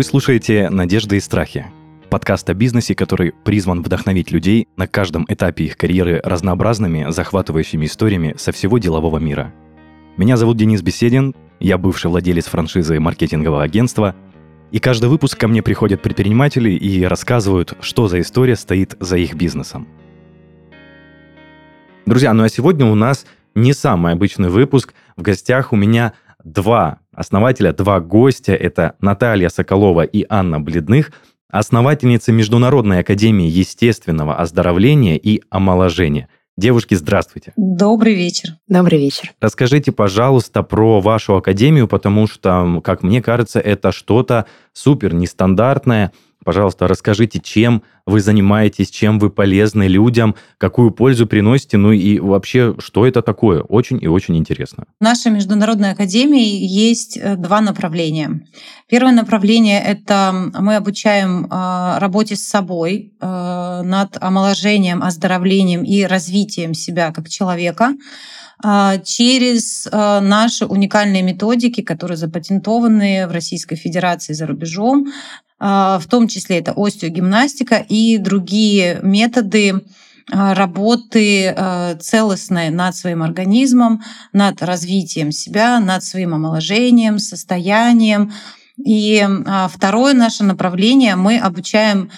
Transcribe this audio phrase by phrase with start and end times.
[0.00, 1.66] Вы слушаете «Надежды и страхи»–
[2.08, 8.34] подкаст о бизнесе, который призван вдохновить людей на каждом этапе их карьеры разнообразными, захватывающими историями
[8.38, 9.52] со всего делового мира.
[10.16, 14.16] Меня зовут Денис Беседин, я бывший владелец франшизы маркетингового агентства,
[14.70, 19.34] и каждый выпуск ко мне приходят предприниматели и рассказывают, что за история стоит за их
[19.34, 19.86] бизнесом.
[22.06, 24.94] Друзья, ну а сегодня у нас не самый обычный выпуск.
[25.18, 28.54] В гостях у меня два основателя, два гостя.
[28.54, 31.12] Это Наталья Соколова и Анна Бледных,
[31.50, 36.28] основательницы Международной академии естественного оздоровления и омоложения.
[36.56, 37.52] Девушки, здравствуйте.
[37.56, 38.50] Добрый вечер.
[38.68, 39.30] Добрый вечер.
[39.40, 46.88] Расскажите, пожалуйста, про вашу академию, потому что, как мне кажется, это что-то супер нестандартное– Пожалуйста,
[46.88, 53.06] расскажите, чем вы занимаетесь, чем вы полезны людям, какую пользу приносите, ну и вообще, что
[53.06, 53.60] это такое?
[53.60, 54.84] Очень и очень интересно.
[54.98, 58.40] В нашей Международной академии есть э, два направления.
[58.88, 66.72] Первое направление— это мы обучаем э, работе с собой э, над омоложением, оздоровлением и развитием
[66.74, 67.94] себя как человека
[69.04, 75.06] через наши уникальные методики, которые запатентованы в Российской Федерации за рубежом,
[75.60, 79.82] в том числе это остеогимнастика и другие методы
[80.32, 84.02] а, работы а, целостной над своим организмом,
[84.32, 88.32] над развитием себя, над своим омоложением, состоянием.
[88.82, 89.26] И
[89.68, 92.10] второе наше направление мы обучаем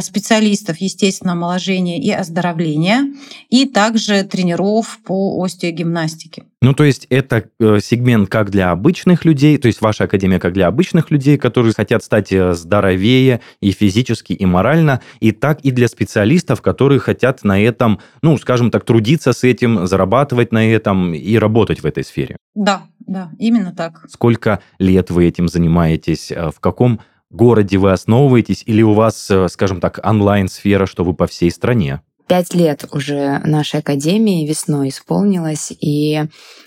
[0.00, 3.12] специалистов естественного омоложения и оздоровления,
[3.50, 6.44] и также тренеров по остеогимнастике.
[6.62, 10.52] Ну, то есть это э, сегмент как для обычных людей, то есть ваша академия как
[10.52, 15.72] для обычных людей, которые хотят стать э, здоровее и физически, и морально, и так и
[15.72, 21.12] для специалистов, которые хотят на этом, ну, скажем так, трудиться с этим, зарабатывать на этом
[21.14, 22.36] и работать в этой сфере.
[22.54, 24.04] Да, да, именно так.
[24.08, 26.30] Сколько лет вы этим занимаетесь?
[26.30, 27.00] В каком
[27.32, 32.00] городе вы основываетесь, или у вас, э, скажем так, онлайн-сфера, что вы по всей стране?
[32.26, 36.22] Пять лет уже нашей академии весной исполнилось, и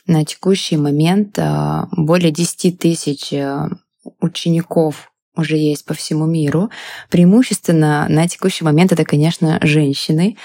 [0.06, 3.70] на текущий момент э, более 10 тысяч э,
[4.20, 6.70] учеников уже есть по всему миру.
[7.10, 10.38] Преимущественно на текущий момент это, конечно, женщины.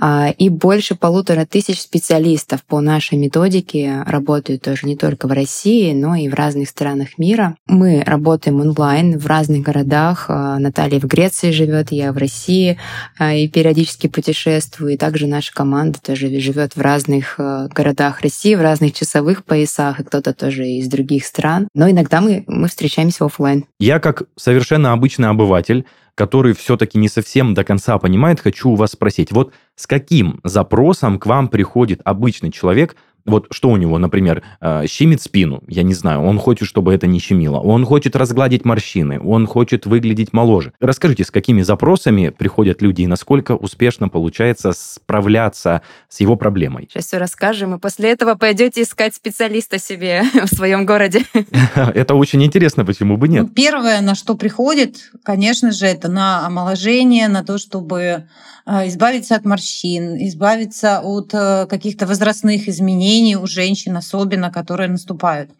[0.00, 5.92] А, и больше полутора тысяч специалистов по нашей методике работают тоже не только в России,
[5.92, 7.56] но и в разных странах мира.
[7.66, 10.26] Мы работаем онлайн в разных городах.
[10.28, 12.78] А, Наталья в Греции живет, я в России
[13.18, 14.94] а, и периодически путешествую.
[14.94, 20.04] И также наша команда тоже живет в разных городах России, в разных часовых поясах, и
[20.04, 21.68] кто-то тоже из других стран.
[21.74, 23.64] Но иногда мы, мы встречаемся офлайн.
[23.78, 25.84] Я как совершенно обычный обыватель,
[26.14, 31.18] который все-таки не совсем до конца понимает, хочу у вас спросить, вот с каким запросом
[31.18, 32.96] к вам приходит обычный человек,
[33.28, 37.06] вот что у него, например, э, щемит спину, я не знаю, он хочет, чтобы это
[37.06, 40.72] не щемило, он хочет разгладить морщины, он хочет выглядеть моложе.
[40.80, 46.88] Расскажите, с какими запросами приходят люди и насколько успешно получается справляться с его проблемой?
[46.90, 51.22] Сейчас все расскажем, и после этого пойдете искать специалиста себе в своем городе.
[51.74, 53.42] Это очень интересно, почему бы нет?
[53.42, 58.26] Ну, первое, на что приходит, конечно же, это на омоложение, на то, чтобы
[58.70, 65.50] а, избавиться от морщин, избавиться от э, каких-то возрастных изменений у женщин, особенно которые наступают.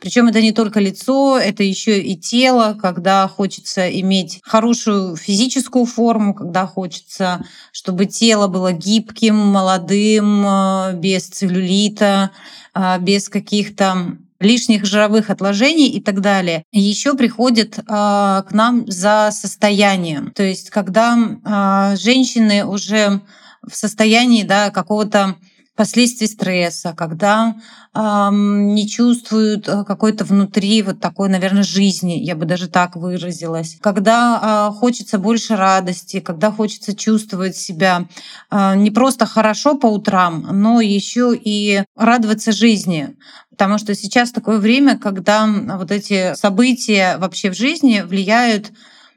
[0.00, 6.34] Причем это не только лицо, это еще и тело, когда хочется иметь хорошую физическую форму,
[6.34, 12.30] когда хочется, чтобы тело было гибким, молодым, э, без целлюлита,
[12.74, 19.30] э, без каких-то лишних жировых отложений и так далее, еще приходит э, к нам за
[19.32, 20.32] состоянием.
[20.32, 23.20] То есть, когда э, женщины уже
[23.66, 25.36] в состоянии да, какого-то
[25.80, 27.54] последствий стресса, когда
[27.94, 34.68] э, не чувствуют какой-то внутри вот такой, наверное, жизни, я бы даже так выразилась, когда
[34.72, 38.08] э, хочется больше радости, когда хочется чувствовать себя
[38.50, 43.16] э, не просто хорошо по утрам, но еще и радоваться жизни.
[43.48, 45.46] Потому что сейчас такое время, когда
[45.78, 48.70] вот эти события вообще в жизни влияют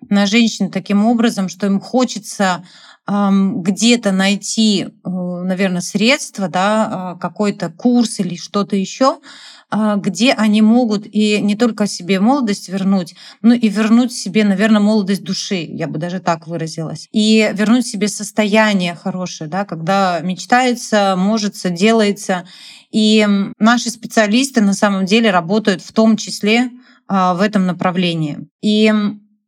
[0.10, 2.64] на женщин таким образом, что им хочется
[3.06, 9.20] где-то найти, э, наверное, средства, да, а, какой-то курс или что-то еще,
[9.70, 14.80] а, где они могут и не только себе молодость вернуть, но и вернуть себе, наверное,
[14.80, 21.16] молодость души, я бы даже так выразилась, и вернуть себе состояние хорошее, да, когда мечтается,
[21.18, 22.46] можется, делается.
[22.92, 23.28] И
[23.60, 26.70] наши специалисты на самом деле работают в том числе
[27.08, 28.48] а, в этом направлении.
[28.62, 28.94] И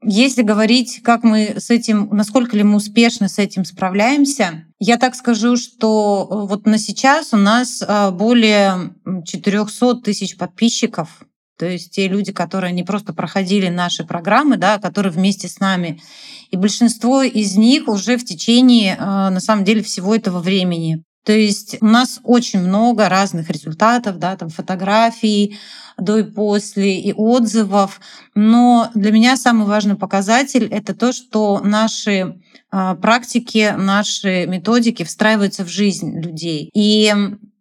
[0.06, 5.16] если говорить, как мы с этим, насколько ли мы успешно с этим справляемся, я так
[5.16, 8.94] скажу, что э, вот на сейчас у нас э, более
[9.26, 11.24] 400 тысяч подписчиков
[11.58, 15.60] То есть те люди, которые не просто проходили наши программы, да, а которые вместе с
[15.60, 16.02] нами.
[16.52, 21.04] И большинство из них уже в течение, а, на самом деле, всего этого времени.
[21.26, 25.58] То есть у нас очень много разных результатов, да, там фотографий
[25.98, 28.00] до и после, и отзывов.
[28.34, 32.40] Но для меня самый важный показатель— это то, что наши
[32.72, 36.70] а, практики, наши методики встраиваются в жизнь людей.
[36.74, 37.14] И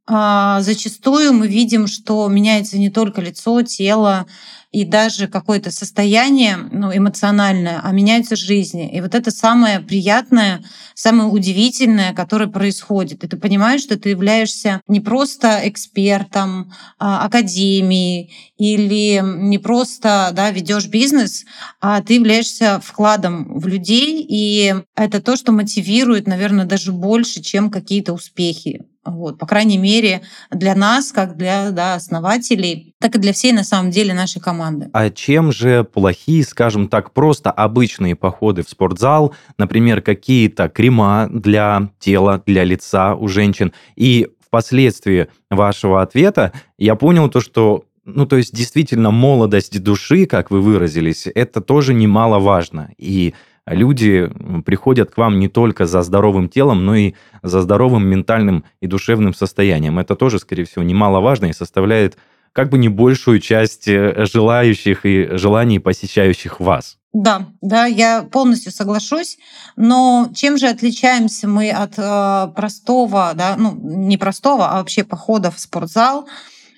[0.07, 4.27] а, зачастую мы видим, что меняется не только лицо, тело
[4.75, 8.93] и даже какое-то состояние ну, эмоциональное, а меняется жизнь.
[8.93, 13.23] И вот это самое приятное, самое удивительное, которое происходит.
[13.23, 20.51] И ты понимаешь, что ты являешься не просто экспертом а, академии или не просто да,
[20.51, 21.45] ведешь бизнес,
[21.81, 24.27] а ты являешься вкладом в людей.
[24.29, 28.83] И это то, что мотивирует, наверное, даже больше, чем какие-то успехи.
[29.05, 33.65] Вот, по крайней мере, для нас, как для да, основателей, так и для всей, на
[33.65, 34.89] самом деле, нашей команды.
[34.93, 41.91] А чем же плохие, скажем так, просто обычные походы в спортзал, например, какие-то крема для
[41.99, 43.73] тела, для лица у женщин?
[43.97, 50.51] И впоследствии вашего ответа я понял то, что ну, то есть действительно молодость души, как
[50.51, 52.91] вы выразились, это тоже немаловажно.
[52.99, 53.35] И
[53.67, 54.31] люди
[54.65, 59.35] приходят к вам не только за здоровым телом, но и за здоровым ментальным и душевным
[59.35, 59.99] состоянием.
[59.99, 62.17] Это тоже, скорее всего, немаловажно и составляет
[62.53, 66.99] как бы не большую часть э, желающих и желаний посещающих вас.
[67.13, 69.39] Да, да, я полностью соглашусь.
[69.77, 75.51] Но чем же отличаемся мы от э, простого, да, ну не простого, а вообще похода
[75.51, 76.27] в спортзал,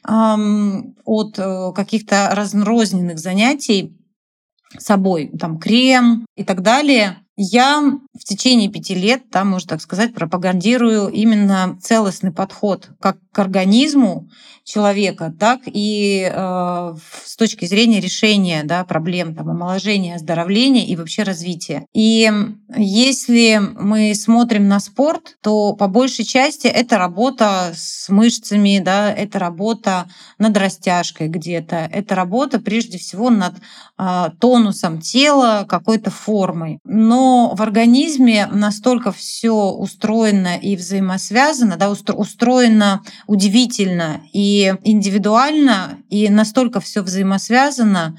[0.09, 0.13] э,
[1.05, 3.97] от э, каких-то разрозненных занятий?
[4.79, 7.19] Собой, там крем и так далее.
[7.37, 13.39] Я в течение пяти лет, там, можно так сказать, пропагандирую именно целостный подход как к
[13.39, 14.29] организму
[14.67, 21.23] человека, так и э, с точки зрения решения да, проблем там, омоложения, оздоровления и вообще
[21.23, 21.87] развития.
[21.95, 22.29] И
[22.77, 29.39] если мы смотрим на спорт, то по большей части это работа с мышцами, да, это
[29.39, 30.09] работа
[30.39, 33.55] над растяжкой где-то, это работа прежде всего над
[33.99, 36.81] э, тонусом тела, какой-то формой.
[36.83, 46.81] Но в организме настолько все устроено и взаимосвязано, да, устроено удивительно и индивидуально, и настолько
[46.81, 48.19] все взаимосвязано,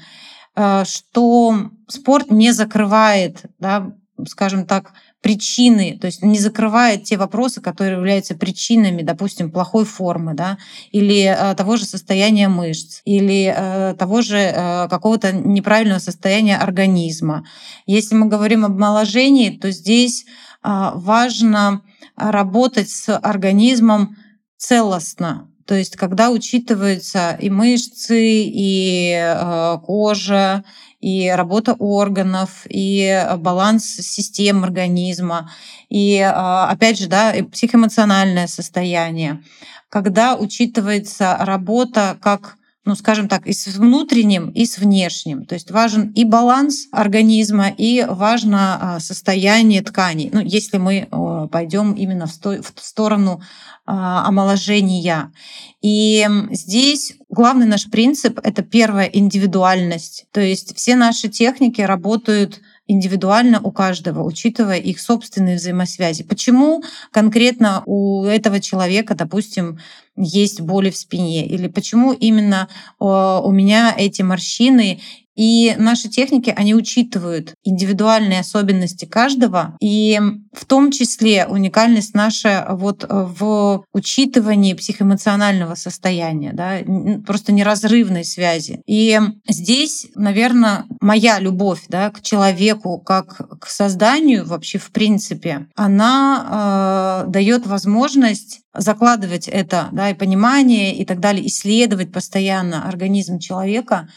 [0.56, 3.92] э, что спорт не закрывает, да,
[4.26, 10.34] скажем так, причины, то есть не закрывает те вопросы, которые являются причинами, допустим, плохой формы,
[10.34, 10.58] да,
[10.92, 17.44] или э, того же состояния мышц, или э, того же э, какого-то неправильного состояния организма.
[17.86, 21.82] Если мы говорим об омоложении, то здесь э, важно
[22.16, 24.16] работать с организмом
[24.56, 30.64] целостно, то есть, когда учитываются и мышцы, и э, кожа,
[30.98, 35.50] и работа органов, и баланс систем организма,
[35.90, 39.42] и, э, опять же, да, и психоэмоциональное состояние,
[39.90, 45.44] когда учитывается работа как ну, скажем так, и с внутренним, и с внешним.
[45.44, 50.30] То есть важен и баланс организма, и важно а, состояние тканей.
[50.32, 51.08] Ну, если мы
[51.50, 53.42] пойдем именно в сторону
[53.90, 55.32] а, омоложения.
[55.80, 60.26] И здесь главный наш принцип— это первая индивидуальность.
[60.30, 66.22] То есть все наши техники работают индивидуально у каждого, учитывая их собственные взаимосвязи.
[66.22, 66.82] Почему
[67.12, 69.78] конкретно у этого человека, допустим,
[70.18, 75.00] есть боли в спине, или почему именно у меня эти морщины
[75.38, 80.20] и наши техники, они учитывают индивидуальные особенности каждого, и
[80.52, 86.78] в том числе уникальность наша вот в учитывании психоэмоционального состояния, да,
[87.24, 88.82] просто неразрывной связи.
[88.84, 97.24] И здесь, наверное, моя любовь да, к человеку, как к созданию вообще в принципе, она
[97.26, 104.08] э, дает возможность закладывать это, да, и понимание и так далее, исследовать постоянно организм человека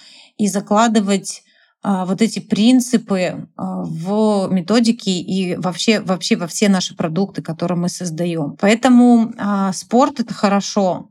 [0.41, 1.43] и закладывать
[1.83, 7.77] а, вот эти принципы а, в методики и вообще, вообще во все наши продукты, которые
[7.77, 8.55] мы создаем.
[8.59, 11.09] Поэтому а, спорт это хорошо,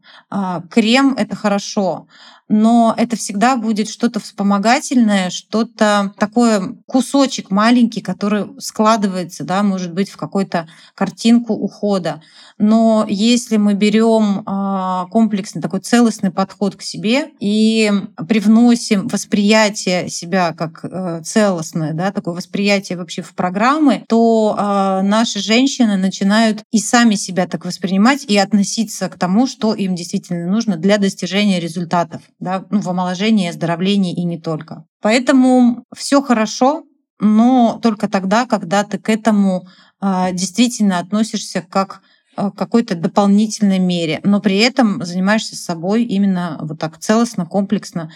[0.71, 2.07] крем это хорошо,
[2.51, 10.11] но это всегда будет что-то вспомогательное, что-то такое кусочек маленький, который складывается, да, может быть,
[10.11, 12.21] в какую-то картинку ухода.
[12.59, 17.91] Но если мы берем а, комплексный такой целостный подход к себе и
[18.29, 25.39] привносим восприятие себя как э, целостное, да, такое восприятие вообще в программы, то э, наши
[25.39, 30.77] женщины начинают и сами себя так воспринимать и относиться к тому, что им действительно нужно
[30.77, 34.85] для достижения результатов да, ну, в омоложении, оздоровлении и не только.
[35.01, 36.85] Поэтому все хорошо,
[37.21, 39.67] но только тогда, когда ты к этому
[40.01, 42.03] э, действительно относишься как
[42.41, 48.13] Э, какой-то дополнительной мере, но при этом занимаешься собой именно вот так целостно, комплексно.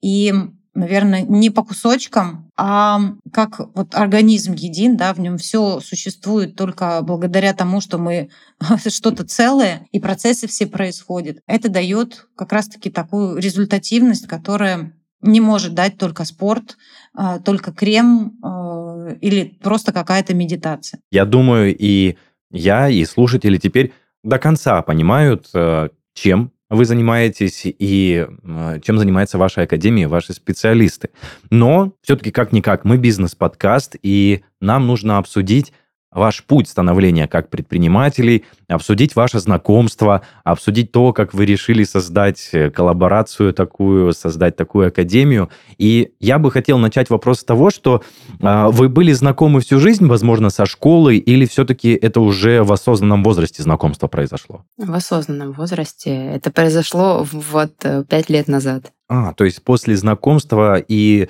[0.00, 0.32] И
[0.78, 3.00] наверное, не по кусочкам, а
[3.32, 8.30] как вот организм един, да, в нем все существует только благодаря тому, что мы
[8.86, 11.38] что-то целое, и процессы все происходят.
[11.46, 16.76] Это дает как раз-таки такую результативность, которая не может дать только спорт,
[17.12, 21.00] а, только крем э, или просто какая-то медитация.
[21.10, 22.16] Я думаю, и
[22.52, 23.92] я и слушатели теперь
[24.22, 31.10] до конца понимают, э, чем вы занимаетесь и э, чем занимается ваша академия, ваши специалисты.
[31.50, 35.72] Но все-таки как-никак мы бизнес-подкаст, и нам нужно обсудить
[36.10, 42.70] ваш путь становления как предпринимателей, обсудить ваше знакомство, обсудить то, как вы решили создать э,
[42.70, 45.50] коллаборацию такую, создать такую академию.
[45.76, 48.02] И я бы хотел начать вопрос с того, что
[48.40, 53.22] э, вы были знакомы всю жизнь, возможно, со школы, или все-таки это уже в осознанном
[53.22, 54.64] возрасте знакомство произошло?
[54.78, 56.10] В осознанном возрасте.
[56.10, 58.92] Это произошло вот э, пять лет назад.
[59.08, 61.28] А, то есть после знакомства и,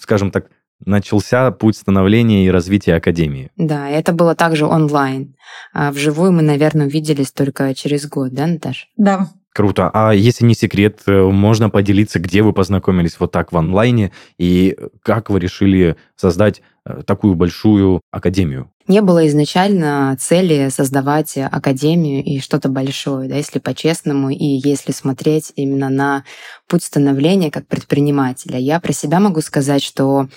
[0.00, 0.46] скажем так,
[0.84, 3.50] начался путь становления и развития Академии.
[3.56, 5.34] Да, это было также онлайн.
[5.72, 8.86] А вживую мы, наверное, увиделись только через год, да, Наташа?
[8.96, 9.28] Да.
[9.52, 9.90] Круто.
[9.92, 14.76] А если не секрет, э, можно поделиться, где вы познакомились вот так в онлайне и
[15.02, 18.70] как вы решили создать э, такую большую академию?
[18.88, 25.52] Не было изначально цели создавать академию и что-то большое, да, если по-честному, и если смотреть
[25.54, 26.24] именно на
[26.70, 28.58] путь становления как предпринимателя.
[28.58, 30.28] Я про себя могу сказать, что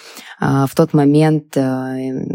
[0.41, 1.61] э, в тот момент э,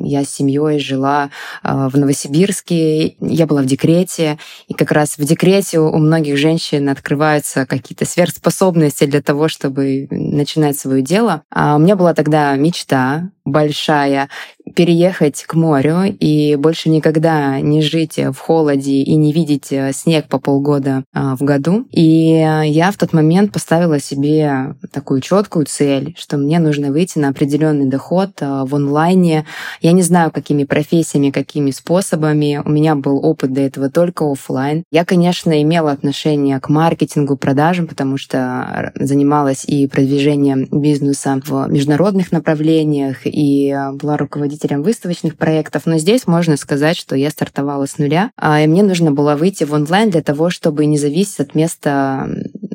[0.04, 1.30] я с семьей жила
[1.62, 4.38] э, в Новосибирске, я была в декрете,
[4.68, 10.78] и как раз в декрете у многих женщин открываются какие-то сверхспособности для того, чтобы начинать
[10.78, 11.42] свое дело.
[11.50, 14.28] А у меня была тогда мечта большая
[14.74, 20.28] переехать к морю и больше никогда не жить в холоде и не видеть э, снег
[20.28, 21.86] по полгода а, в году.
[21.90, 22.30] И
[22.64, 27.86] я в тот момент поставила себе такую четкую цель, что мне нужно выйти на определенный
[27.86, 29.46] доход а, в онлайне.
[29.80, 32.60] Я не знаю, какими профессиями, какими способами.
[32.64, 34.84] У меня был опыт до этого только офлайн.
[34.90, 42.32] Я, конечно, имела отношение к маркетингу, продажам, потому что занималась и продвижением бизнеса в международных
[42.32, 45.82] направлениях и была руководителем выставочных проектов.
[45.86, 49.64] Но здесь можно сказать, что я стартовала с нуля, а, и мне нужно было выйти
[49.64, 52.28] в онлайн для того, чтобы не зависеть от места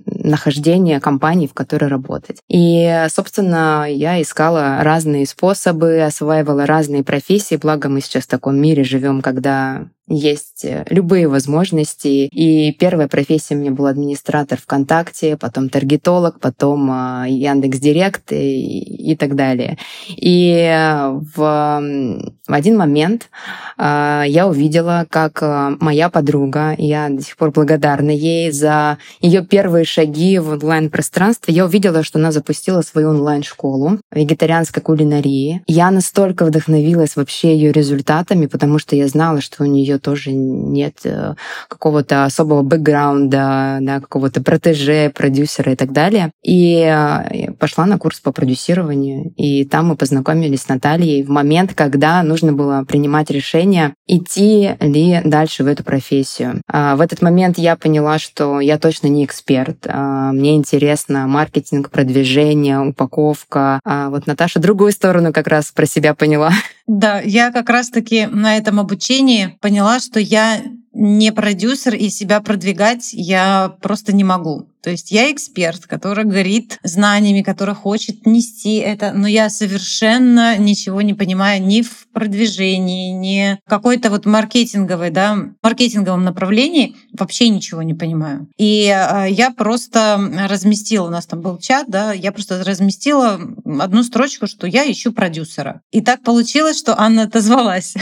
[0.05, 2.39] нахождения компании, в которой работать.
[2.49, 8.83] И, собственно, я искала разные способы, осваивала разные профессии, благо мы сейчас в таком мире
[8.83, 12.27] живем, когда есть э, любые возможности.
[12.31, 19.11] И первая профессия у меня была администратор ВКонтакте, потом таргетолог, потом а, Яндекс Директ и,
[19.11, 19.77] и так далее.
[20.09, 23.29] И э, в, в один момент
[23.77, 29.45] а, я увидела, как э, моя подруга, я до сих пор благодарна ей за ее
[29.45, 35.63] первые шаги в онлайн-пространстве, я увидела, что она запустила свою онлайн-школу вегетарианской кулинарии.
[35.67, 40.97] Я настолько вдохновилась вообще ее результатами, потому что я знала, что у нее тоже нет
[41.05, 41.35] э,
[41.69, 46.31] какого-то особого бэкграунда, да, какого-то протеже, продюсера и так далее.
[46.43, 51.73] И э, пошла на курс по продюсированию, и там мы познакомились с Натальей в момент,
[51.73, 56.61] когда нужно было принимать решение, идти ли дальше в эту профессию.
[56.67, 59.85] А в этот момент я поняла, что я точно не эксперт.
[59.87, 63.79] А мне интересно маркетинг, продвижение, упаковка.
[63.85, 66.51] А вот Наташа другую сторону как раз про себя поняла.
[66.87, 70.59] Да, я как раз-таки на этом обучении поняла, что я
[70.91, 74.67] не продюсер и себя продвигать я просто не могу.
[74.83, 81.01] То есть я эксперт, который горит знаниями, который хочет нести это, но я совершенно ничего
[81.01, 87.81] не понимаю ни в продвижении, ни в какой-то вот маркетинговой, да, маркетинговом направлении вообще ничего
[87.81, 88.49] не понимаю.
[88.57, 93.39] И а, я просто разместила, у нас там был чат, да, я просто разместила
[93.79, 95.81] одну строчку, что я ищу продюсера.
[95.91, 97.93] И так получилось, что Анна отозвалась.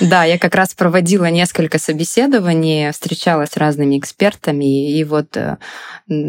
[0.00, 5.58] Да, я как раз проводила несколько собеседований, встречалась с разными экспертами, и вот э,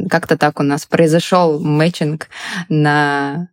[0.10, 2.28] как-то так у нас произошел мэтчинг
[2.70, 3.50] на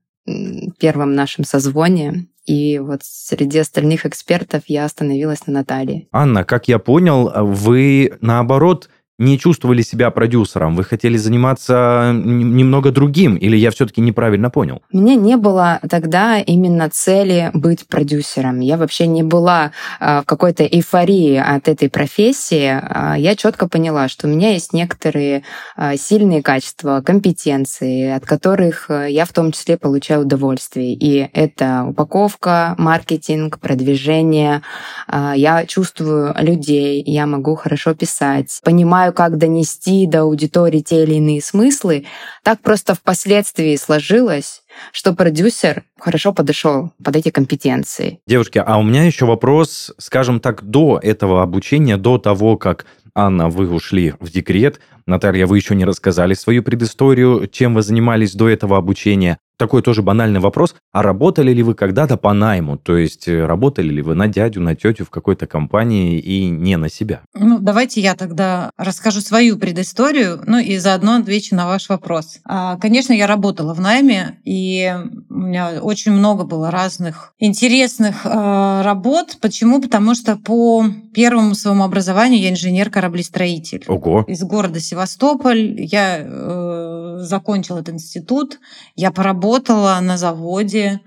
[0.79, 2.27] первом нашем созвоне.
[2.45, 6.09] И вот среди остальных экспертов я остановилась на Наталье.
[6.11, 8.89] Анна, как я понял, вы наоборот
[9.23, 14.83] не чувствовали себя продюсером, вы хотели заниматься немного другим, или я все-таки неправильно понял?
[14.93, 18.61] У меня не было тогда именно цели быть продюсером.
[18.61, 22.81] Я вообще не была а, в какой-то эйфории от этой профессии.
[22.83, 25.45] А, я четко поняла, что у меня есть некоторые
[25.77, 30.95] а, сильные качества, компетенции, от которых я в том числе получаю удовольствие.
[30.95, 34.63] И это упаковка, маркетинг, продвижение.
[35.09, 41.43] Я чувствую людей, я могу хорошо писать, понимаю, как донести до аудитории те или иные
[41.43, 42.07] смыслы.
[42.43, 48.21] Так просто впоследствии сложилось, что продюсер хорошо подошел под эти компетенции.
[48.27, 53.49] Девушки, а у меня еще вопрос, скажем так, до этого обучения, до того, как Анна,
[53.49, 54.81] вы ушли в декрет.
[55.07, 60.03] Наталья, вы еще не рассказали свою предысторию, чем вы занимались до этого обучения такой тоже
[60.03, 60.75] банальный вопрос.
[60.93, 62.77] А работали ли вы когда-то по найму?
[62.77, 66.77] То есть э, работали ли вы на дядю, на тетю в какой-то компании и не
[66.77, 67.23] на себя?
[67.35, 72.41] Ну, давайте я тогда расскажу свою предысторию, ну и заодно отвечу на ваш вопрос.
[72.45, 74.93] А, конечно, я работала в найме, и
[75.31, 79.39] у меня очень много было разных интересных э, работ.
[79.41, 79.81] Почему?
[79.81, 83.85] Потому что по первому своему образованию я инженер-кораблестроитель.
[83.87, 84.25] Ого.
[84.27, 85.81] Из города Севастополь.
[85.81, 88.59] Я э, закончила этот институт,
[88.97, 91.01] я поработала работала на заводе,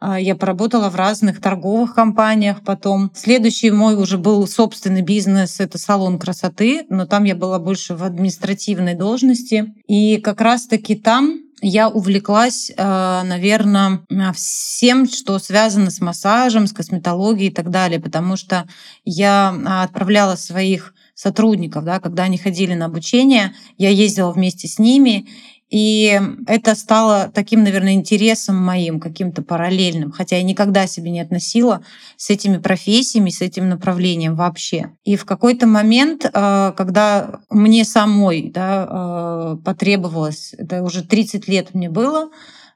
[0.00, 3.10] а, я поработала в разных торговых компаниях потом.
[3.12, 8.04] Следующий мой уже был собственный бизнес, это салон красоты, но там я была больше в
[8.04, 9.74] административной должности.
[9.88, 17.50] И как раз-таки там я увлеклась, а, наверное, всем, что связано с массажем, с косметологией
[17.50, 18.68] и так далее, потому что
[19.04, 24.78] я а, отправляла своих сотрудников, да, когда они ходили на обучение, я ездила вместе с
[24.78, 25.26] ними,
[25.70, 31.82] и это стало таким, наверное, интересом моим, каким-то параллельным, хотя я никогда себе не относила
[32.16, 34.90] с этими профессиями, с этим направлением вообще.
[35.04, 41.74] И в какой-то момент, э, когда мне самой да, э, потребовалось, это уже 30 лет
[41.74, 42.30] мне было,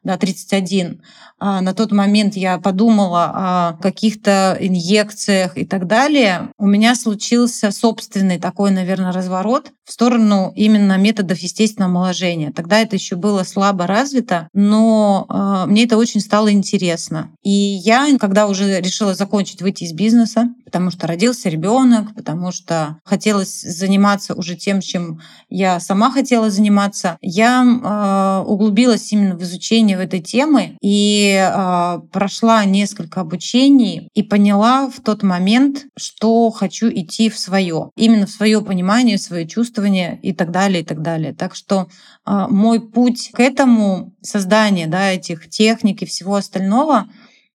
[0.04, 1.00] да, 31.
[1.44, 6.50] А на тот момент я подумала о каких-то инъекциях и так далее.
[6.56, 12.52] У меня случился собственный такой, наверное, разворот в сторону именно методов естественного омоложения.
[12.52, 17.32] Тогда это еще было слабо развито, но э, мне это очень стало интересно.
[17.42, 22.98] И я, когда уже решила закончить выйти из бизнеса, потому что родился ребенок, потому что
[23.04, 29.98] хотелось заниматься уже тем, чем я сама хотела заниматься, я э, углубилась именно в изучение
[29.98, 37.30] этой темы и э, прошла несколько обучений и поняла в тот момент, что хочу идти
[37.30, 41.34] в свое, именно в свое понимание, в свое чувствование и так далее, и так далее.
[41.34, 41.88] Так что
[42.26, 47.08] э, мой путь к этому создание да, этих техник и всего остального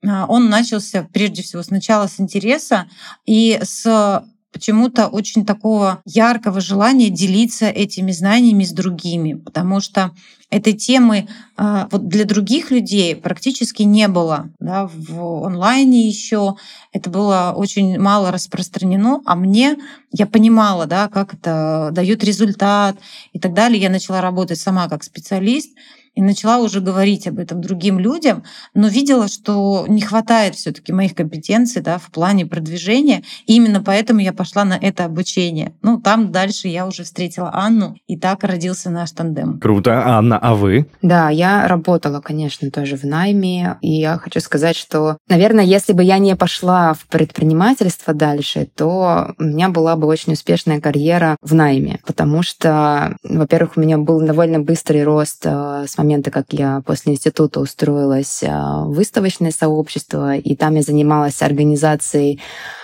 [0.05, 2.87] а, он начался прежде всего сначала с интереса
[3.25, 4.23] и с
[4.57, 10.13] почему-то очень такого яркого желания делиться этими знаниями с другими, потому что
[10.49, 16.55] этой темы а, вот для других людей практически не было да, в онлайне еще.
[16.91, 19.77] Это было очень мало распространено, а мне
[20.11, 22.97] я понимала, да, как это дает результат
[23.33, 23.79] и так далее.
[23.79, 25.69] Я начала работать сама как специалист
[26.17, 30.91] и начала уже говорить об этом другим людям, но видела, что не хватает все таки
[30.91, 33.21] моих компетенций да, в плане продвижения.
[33.45, 35.73] И именно поэтому я пошла на это обучение.
[35.83, 39.59] Ну, там дальше я уже встретила Анну, и так родился наш тандем.
[39.59, 40.07] Круто.
[40.07, 40.87] Анна, а вы?
[41.03, 43.77] Да, я работала, конечно, тоже в найме.
[43.81, 49.35] И я хочу сказать, что, наверное, если бы я не пошла в предпринимательство дальше, то
[49.37, 51.99] у меня была бы очень успешная карьера в найме.
[52.07, 56.81] Потому что, во-первых, у меня был довольно быстрый рост э, с момента момента, как я
[56.85, 62.39] после института устроилась а, в выставочное сообщество, и там я занималась организацией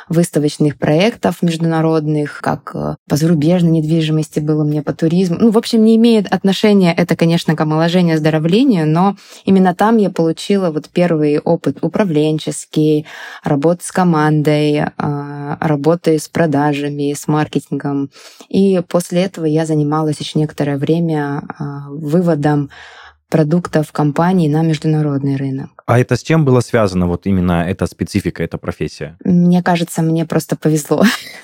[0.09, 5.37] выставочных проектов международных, как э, по зарубежной недвижимости было мне, по туризму.
[5.39, 10.09] Ну, в общем, не имеет отношения это, конечно, к омоложению, оздоровлению, но именно там я
[10.09, 13.05] получила вот первый опыт управленческий,
[13.43, 18.09] работы с командой, а, работы с продажами, с маркетингом.
[18.49, 21.43] И после этого я занималась еще некоторое время
[21.89, 22.69] выводом
[23.33, 25.69] продуктов компании на международный рынок.
[25.87, 29.17] А это с чем было связано, вот именно эта специфика, эта профессия?
[29.25, 31.03] Мне кажется, мне просто повезло.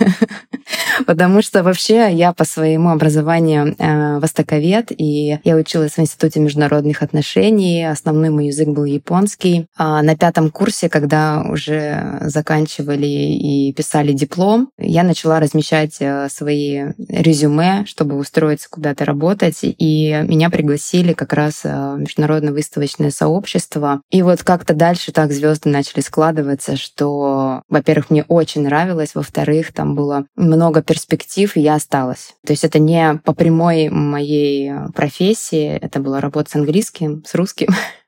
[1.05, 7.01] Потому что вообще я по своему образованию э, востоковед, и я училась в Институте международных
[7.01, 7.85] отношений.
[7.85, 9.67] Основной мой язык был японский.
[9.77, 16.91] А на пятом курсе, когда уже заканчивали и писали диплом, я начала размещать э, свои
[17.07, 19.59] резюме, чтобы устроиться куда-то работать.
[19.61, 24.01] И меня пригласили как раз э, в международное выставочное сообщество.
[24.09, 29.95] И вот как-то дальше так звезды начали складываться, что, во-первых, мне очень нравилось, во-вторых, там
[29.95, 32.35] было много перспектив я осталась.
[32.43, 37.67] То есть это не по прямой моей профессии, это была работа с английским, с русским,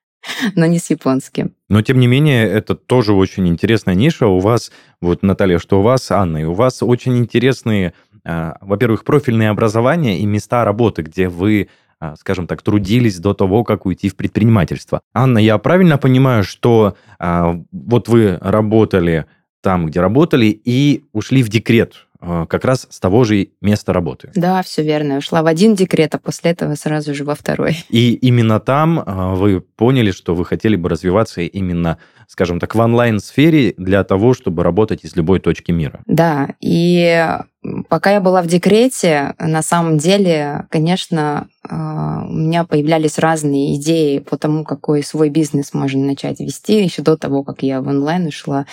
[0.56, 1.54] но не с японским.
[1.70, 4.26] Но, тем не менее, это тоже очень интересная ниша.
[4.26, 7.94] У вас, вот, Наталья, что у вас, Анна, и у вас очень интересные,
[8.26, 13.64] а, во-первых, профильные образования и места работы, где вы а, скажем так, трудились до того,
[13.64, 15.02] как уйти в предпринимательство.
[15.14, 19.28] Анна, я правильно понимаю, что а, вот вы работали
[19.62, 24.32] там, где работали, и ушли в декрет как раз с того же места работы.
[24.36, 25.18] Да, все верно.
[25.18, 27.84] ушла в один декрет, а после этого сразу же во второй.
[27.90, 32.80] И именно там а, вы поняли, что вы хотели бы развиваться именно, скажем так, в
[32.80, 36.02] онлайн-сфере для того, чтобы работать из любой точки мира.
[36.06, 37.28] Да, и
[37.90, 44.18] пока я была в декрете, на самом деле, конечно, а, у меня появлялись разные идеи
[44.18, 46.84] по тому, какой свой бизнес можно начать вести.
[46.84, 48.66] Еще до того, как я в онлайн ушла,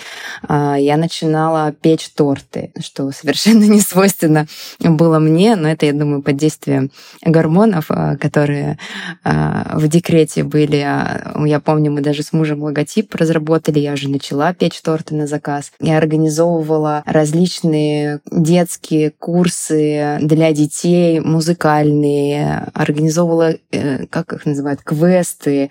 [0.47, 4.47] а, я начинала печь торты, что совершенно не свойственно
[4.79, 8.77] было мне, но это, я думаю, под действием гормонов, а, которые
[9.23, 10.77] в декрете были.
[10.77, 15.71] Я помню, мы даже с мужем логотип разработали, я уже начала печь торты на заказ.
[15.79, 18.78] Я организовывала различные детские
[19.17, 25.69] курсы для детей, музыкальные, организовывала, э, как их называют, квесты.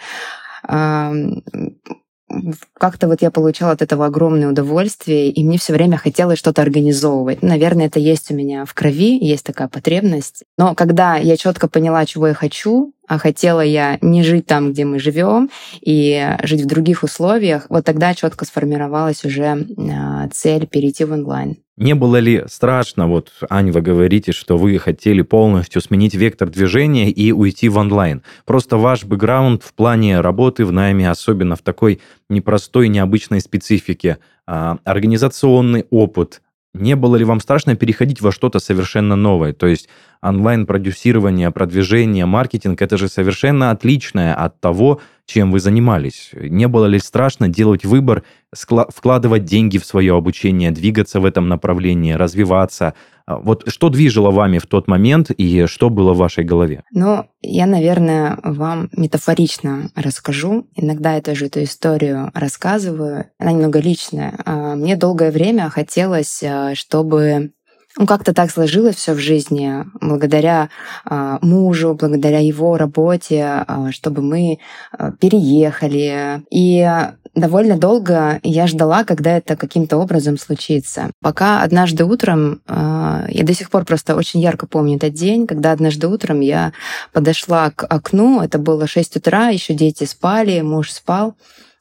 [2.75, 7.43] Как-то вот я получала от этого огромное удовольствие, и мне все время хотелось что-то организовывать.
[7.43, 10.45] Наверное, это есть у меня в крови, есть такая потребность.
[10.59, 14.85] Но когда я четко поняла, чего я хочу, а хотела я не жить там, где
[14.85, 21.05] мы живем, и жить в других условиях, вот тогда четко сформировалась уже а, цель перейти
[21.05, 21.57] в онлайн.
[21.79, 27.09] Не было ли страшно, вот, Ань, вы говорите, что вы хотели полностью сменить вектор движения
[27.11, 28.23] и уйти в онлайн.
[28.45, 34.79] Просто ваш бэкграунд в плане работы в найме, особенно в такой непростой, необычной специфике, а,
[34.85, 36.43] организационный опыт,
[36.75, 39.53] не было ли вам страшно переходить во что-то совершенно новое?
[39.53, 39.89] То есть
[40.23, 46.31] онлайн-продюсирование, продвижение, маркетинг– это же совершенно отличное от того, чем вы занимались.
[46.33, 52.13] Не было ли страшно делать выбор, вкладывать деньги в свое обучение, двигаться в этом направлении,
[52.13, 52.95] развиваться?
[53.27, 56.83] А, вот что движило вами в тот момент и что было в вашей голове?
[56.91, 60.67] Ну, я, наверное, вам метафорично расскажу.
[60.75, 63.27] Иногда я тоже эту историю рассказываю.
[63.39, 64.35] Она немного личная.
[64.47, 67.53] А, мне долгое время хотелось, а, чтобы
[67.99, 70.69] ну, как-то так сложилось все в жизни, благодаря
[71.05, 74.59] э, мужу, благодаря его работе, э, чтобы мы
[74.97, 76.43] э, переехали.
[76.51, 76.89] И
[77.35, 81.11] довольно долго я ждала, когда это каким-то образом случится.
[81.21, 85.73] Пока однажды утром, э, я до сих пор просто очень ярко помню этот день, когда
[85.73, 86.73] однажды утром я
[87.13, 91.35] подошла к окну, это было 6 утра, еще дети спали, муж спал.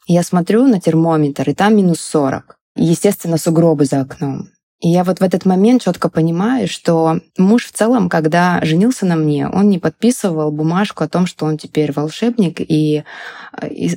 [0.07, 2.57] Я смотрю на термометр, и там минус 40.
[2.75, 4.49] Естественно, сугробы за окном.
[4.79, 9.15] И я вот в этот момент четко понимаю, что муж в целом, когда женился на
[9.15, 13.03] мне, он не подписывал бумажку о том, что он теперь волшебник и,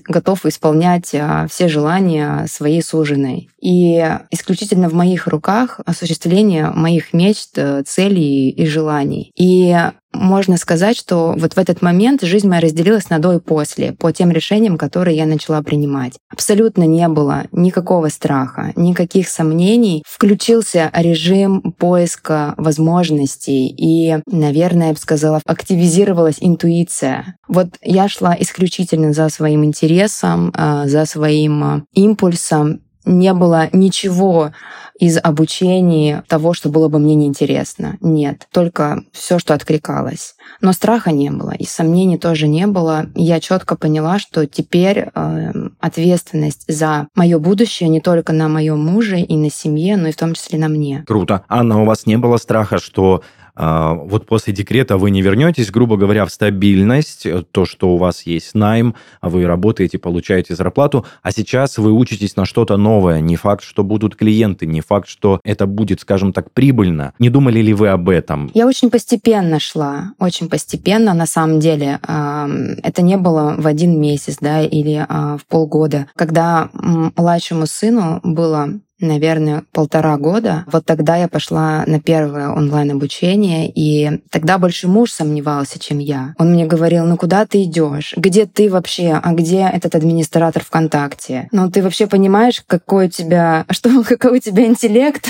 [0.06, 3.48] готов исполнять а, все желания своей суженой.
[3.60, 9.32] И исключительно в моих руках осуществление моих мечт, э, целей и желаний.
[9.36, 9.76] И
[10.12, 14.10] можно сказать, что вот в этот момент жизнь моя разделилась на до и после по
[14.12, 16.14] тем решениям, которые я начала принимать.
[16.30, 20.02] Абсолютно не было никакого страха, никаких сомнений.
[20.06, 27.36] Включился режим поиска возможностей и, наверное, я бы сказала, активизировалась интуиция.
[27.50, 34.52] Вот я шла исключительно за своим интересом, а, за своим а, импульсом, не было ничего
[35.00, 37.96] из обучения того, что было бы мне неинтересно.
[38.00, 40.34] Нет, только все, что откликалось.
[40.60, 43.06] Но страха не было, и сомнений тоже не было.
[43.14, 49.20] Я четко поняла, что теперь э, ответственность за мое будущее не только на моем муже
[49.20, 51.02] и на семье, но и в том числе на мне.
[51.06, 51.44] Круто.
[51.48, 53.22] Анна, у вас не было страха, что
[53.60, 58.22] вот после декрета вы не вернетесь, грубо говоря, в стабильность, э, то, что у вас
[58.22, 63.20] есть найм, а вы работаете, получаете зарплату, а сейчас вы учитесь на что-то новое.
[63.20, 67.12] Не факт, что будут клиенты, не факт, что это будет, скажем так, прибыльно.
[67.18, 68.50] Не думали ли вы об этом?
[68.54, 71.98] Я очень постепенно шла, очень постепенно, на самом деле.
[72.02, 76.06] Это не было в один месяц, да, или а, в полгода.
[76.16, 80.64] Когда младшему сыну было наверное, полтора года.
[80.70, 86.34] Вот тогда я пошла на первое онлайн-обучение, и тогда больше муж сомневался, чем я.
[86.38, 88.14] Он мне говорил, ну куда ты идешь?
[88.16, 89.20] Где ты вообще?
[89.22, 91.48] А где этот администратор ВКонтакте?
[91.52, 95.28] Ну ты вообще понимаешь, какой у тебя, что, какой у тебя интеллект?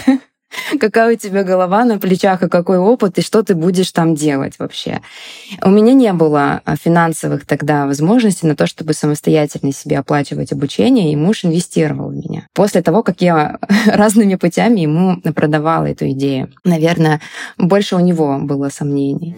[0.78, 4.54] Какая у тебя голова на плечах и какой опыт, и что ты будешь там делать
[4.58, 5.00] вообще.
[5.62, 11.12] У меня не было а, финансовых тогда возможностей на то, чтобы самостоятельно себе оплачивать обучение,
[11.12, 12.46] и муж инвестировал в меня.
[12.54, 16.50] После того, как я разными путями ему продавала эту идею.
[16.64, 17.20] Наверное,
[17.58, 19.36] больше у него было сомнений.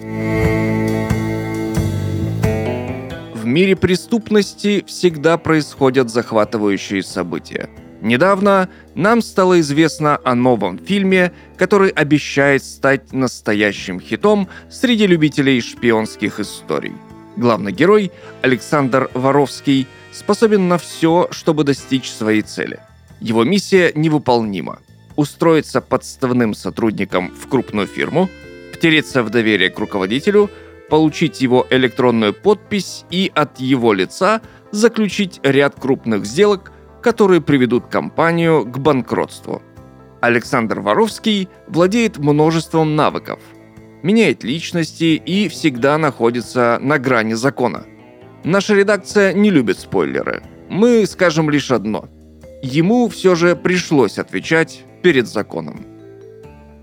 [3.35, 7.69] В мире преступности всегда происходят захватывающие события.
[8.03, 16.41] Недавно нам стало известно о новом фильме, который обещает стать настоящим хитом среди любителей шпионских
[16.41, 16.95] историй.
[17.37, 18.11] Главный герой,
[18.43, 22.81] Александр Воровский, способен на все, чтобы достичь своей цели.
[23.21, 24.81] Его миссия невыполнима.
[25.15, 28.29] Устроиться подставным сотрудником в крупную фирму,
[28.73, 30.51] втереться в доверие к руководителю,
[30.91, 36.72] получить его электронную подпись и от его лица заключить ряд крупных сделок–
[37.03, 39.63] которые приведут компанию к банкротству.
[40.21, 43.41] Александр Воровский владеет множеством навыков,
[44.03, 47.85] меняет личности и всегда находится на грани закона.
[48.45, 50.43] Наша редакция не любит спойлеры.
[50.69, 52.09] Мы скажем лишь одно.
[52.63, 55.85] Ему все же пришлось отвечать перед законом.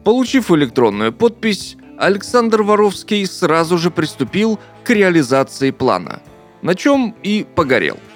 [0.04, 6.22] Получив электронную подпись, Александр Воровский сразу же приступил к реализации плана,
[6.62, 7.98] на чем и погорел–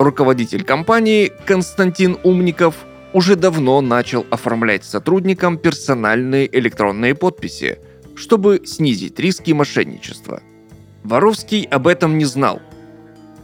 [0.00, 2.74] руководитель компании Константин Умников
[3.12, 7.78] уже давно начал оформлять сотрудникам персональные электронные подписи,
[8.16, 10.42] чтобы снизить риски мошенничества.
[11.04, 12.62] Воровский об этом не знал.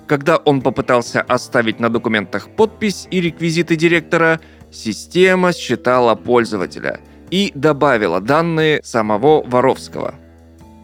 [0.06, 4.40] Когда он попытался оставить на документах подпись и реквизиты директора,
[4.70, 10.14] система считала пользователя и добавила данные самого Воровского.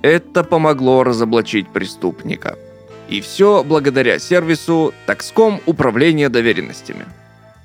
[0.03, 2.59] Это помогло разоблачить преступника–
[3.13, 7.05] и все благодаря сервису Taxcom управления доверенностями.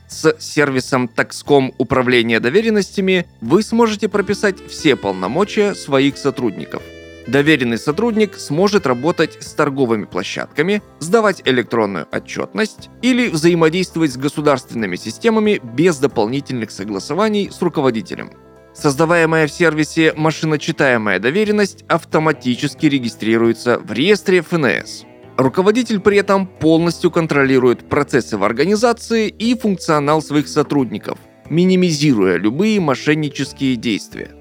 [0.10, 6.84] С сервисом Taxcom управления доверенностями вы сможете прописать все полномочия своих сотрудников.
[7.28, 15.62] Доверенный сотрудник сможет работать с торговыми площадками, сдавать электронную отчетность или взаимодействовать с государственными системами
[15.64, 18.32] без дополнительных согласований с руководителем.
[18.74, 25.06] Создаваемая в сервисе машиночитаемая доверенность автоматически регистрируется в реестре ФНС.
[25.38, 33.76] Руководитель при этом полностью контролирует процессы в организации и функционал своих сотрудников, минимизируя любые мошеннические
[33.76, 34.32] действия.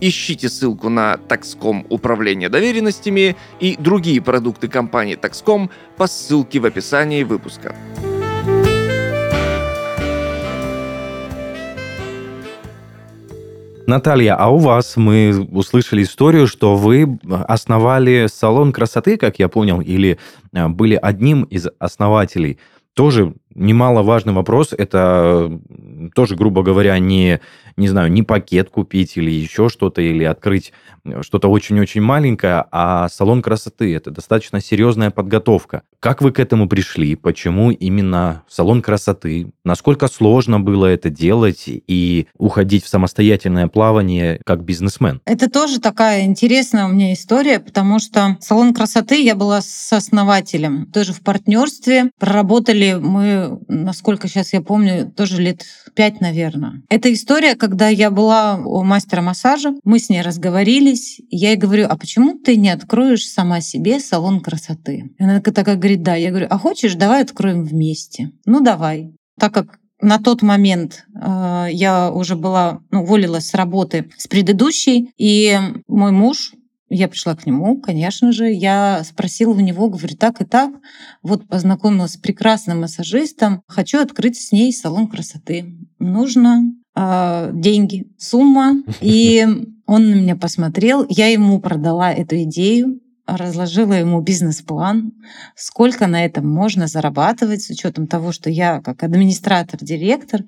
[0.00, 7.22] Ищите ссылку на Taxcom управление доверенностями и другие продукты компании Taxcom по ссылке в описании
[7.22, 7.76] выпуска.
[13.86, 19.80] Наталья, а у вас мы услышали историю, что вы основали салон красоты, как я понял,
[19.80, 20.18] или
[20.52, 22.58] э, были одним из основателей.
[22.94, 24.72] Тоже немаловажный вопрос.
[24.76, 25.60] Это
[26.14, 27.40] тоже, грубо говоря, не
[27.76, 30.72] не знаю, не пакет купить или еще что-то, или открыть
[31.04, 33.94] э, что-то очень-очень маленькое, а салон красоты.
[33.94, 35.82] Это достаточно серьезная подготовка.
[36.00, 37.16] Как вы к этому пришли?
[37.16, 39.52] Почему именно салон красоты?
[39.64, 45.20] Насколько сложно было это делать и уходить в самостоятельное плавание как бизнесмен?
[45.24, 50.86] Это тоже такая интересная у меня история, потому что салон красоты я была с основателем,
[50.86, 52.10] тоже в партнерстве.
[52.18, 56.82] Проработали мы, насколько сейчас я помню, тоже лет пять, наверное.
[56.88, 61.86] Эта история, когда я была у мастера массажа, мы с ней разговорились, я ей говорю,
[61.88, 65.10] а почему ты не откроешь сама себе салон красоты?
[65.18, 66.14] И она такая говорит, да.
[66.14, 68.30] Я говорю, а хочешь, давай откроем вместе.
[68.44, 69.16] Ну, давай.
[69.40, 75.10] Так как на тот момент э, я уже была, ну, уволилась с работы с предыдущей,
[75.16, 76.52] и мой муж
[76.88, 80.70] я пришла к нему, конечно же, я спросила у него, говорю, так и так,
[81.20, 85.74] вот познакомилась с прекрасным массажистом, хочу открыть с ней салон красоты.
[85.98, 86.62] Нужно
[86.96, 88.82] э, деньги, сумма.
[89.00, 89.46] И
[89.86, 95.12] он на меня посмотрел, я ему продала эту идею, разложила ему бизнес-план,
[95.56, 100.44] сколько на этом можно зарабатывать с учетом того, что я как администратор, директор,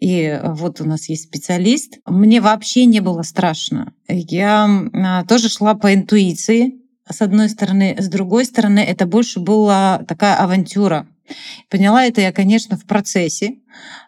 [0.00, 1.98] и вот у нас есть специалист.
[2.04, 3.92] Мне вообще не было страшно.
[4.08, 6.74] Я а, тоже шла по интуиции,
[7.08, 7.96] с одной стороны.
[7.98, 11.06] С другой стороны, это больше была такая авантюра.
[11.70, 13.56] Поняла это я, конечно, в процессе,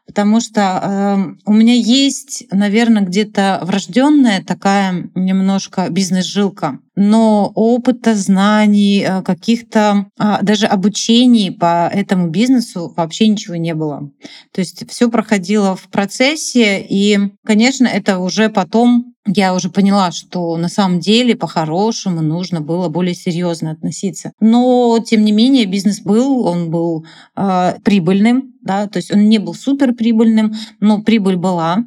[0.09, 9.05] потому что э, у меня есть, наверное, где-то врожденная такая немножко бизнес-жилка, но опыта, знаний,
[9.07, 14.11] э, каких-то э, даже обучений по этому бизнесу вообще ничего не было.
[14.53, 20.57] То есть все проходило в процессе, и, конечно, это уже потом я уже поняла, что
[20.57, 24.33] на самом деле по-хорошему нужно было более серьезно относиться.
[24.41, 27.05] Но, тем не менее, бизнес был, он был
[27.37, 31.85] э, прибыльным, да, то есть он не был супер прибыльным, но прибыль была.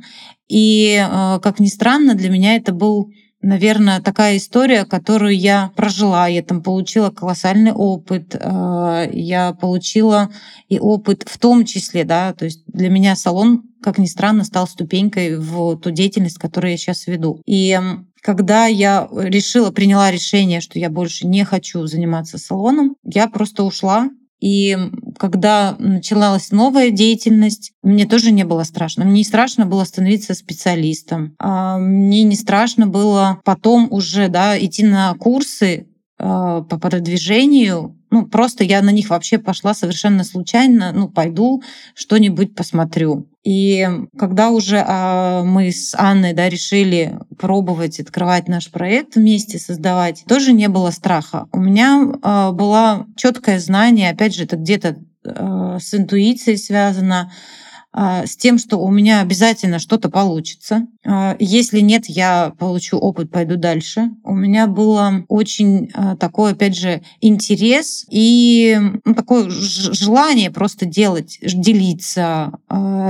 [0.48, 6.28] И, э, как ни странно, для меня это был наверное, такая история, которую я прожила.
[6.28, 8.36] Я там получила колоссальный опыт.
[8.36, 10.30] Э, я получила
[10.70, 14.68] и опыт в том числе, да, то есть для меня салон, как ни странно, стал
[14.68, 17.42] ступенькой в ту деятельность, которую я сейчас веду.
[17.46, 17.80] И
[18.22, 24.10] когда я решила, приняла решение, что я больше не хочу заниматься салоном, я просто ушла
[24.42, 24.76] и
[25.18, 29.06] когда началась новая деятельность, мне тоже не было страшно.
[29.06, 31.36] Мне не страшно было становиться специалистом.
[31.38, 35.88] А мне не страшно было потом уже да, идти на курсы
[36.22, 40.92] по продвижению ну, просто я на них вообще пошла совершенно случайно.
[40.92, 41.64] Ну, пойду,
[41.96, 43.30] что-нибудь посмотрю.
[43.44, 50.26] И когда уже а, мы с Анной да, решили пробовать открывать наш проект вместе, создавать,
[50.28, 51.48] тоже не было страха.
[51.54, 57.61] У меня а, было четкое знание, опять же, это где-то а, с интуицией связано, а,
[57.94, 60.88] с тем, что у меня обязательно что-то получится.
[61.06, 64.12] А, если нет, я получу опыт, пойду дальше.
[64.24, 71.40] У меня было очень а, такой, опять же, интерес и ну, такое желание просто делать,
[71.42, 72.52] делиться,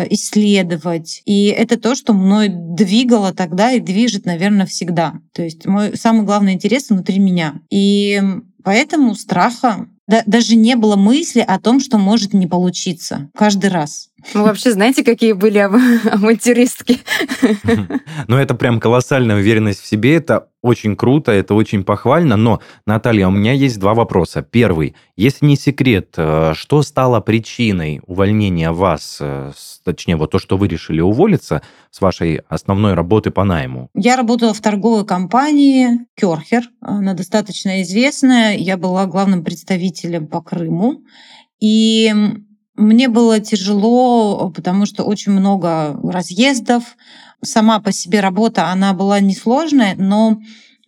[0.09, 1.21] исследовать.
[1.25, 5.15] И это то, что мной двигало тогда и движет, наверное, всегда.
[5.33, 7.61] То есть мой самый главный интерес внутри меня.
[7.69, 8.21] И
[8.63, 14.09] поэтому страха да, даже не было мысли о том, что может не получиться каждый раз.
[14.33, 15.57] Ну, вообще, знаете, какие были
[16.11, 16.99] авантюристки?
[18.27, 20.15] Ну, это прям колоссальная уверенность в себе.
[20.15, 22.37] Это очень круто, это очень похвально.
[22.37, 24.41] Но, Наталья, у меня есть два вопроса.
[24.41, 24.95] Первый.
[25.15, 29.51] Если не секрет, э, что стало причиной увольнения вас, э,
[29.83, 33.89] точнее, вот то, что вы решили уволиться с вашей основной работы по найму?
[33.95, 36.63] Я работала в торговой компании Керхер.
[36.79, 38.55] Она достаточно известная.
[38.55, 41.03] Я была главным представителем по Крыму.
[41.59, 42.13] И
[42.75, 46.95] мне было тяжело, потому что очень много разъездов.
[47.43, 50.37] Сама по себе работа, она была несложная, но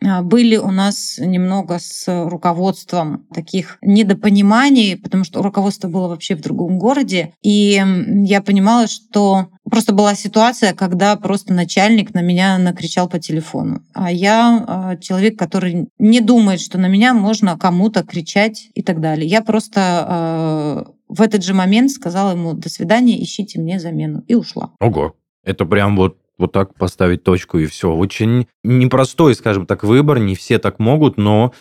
[0.05, 6.41] а, были у нас немного с руководством таких недопониманий, потому что руководство было вообще в
[6.41, 7.33] другом городе.
[7.41, 7.81] И
[8.23, 13.81] я понимала, что просто была ситуация, когда просто начальник на меня накричал по телефону.
[13.93, 18.99] А я а, человек, который не думает, что на меня можно кому-то кричать и так
[18.99, 19.27] далее.
[19.27, 24.35] Я просто а, в этот же момент сказала ему «до свидания, ищите мне замену» и
[24.35, 24.71] ушла.
[24.79, 27.93] Ого, это прям вот вот так поставить точку и все.
[27.93, 31.53] Очень непростой, скажем так, выбор, не все так могут, но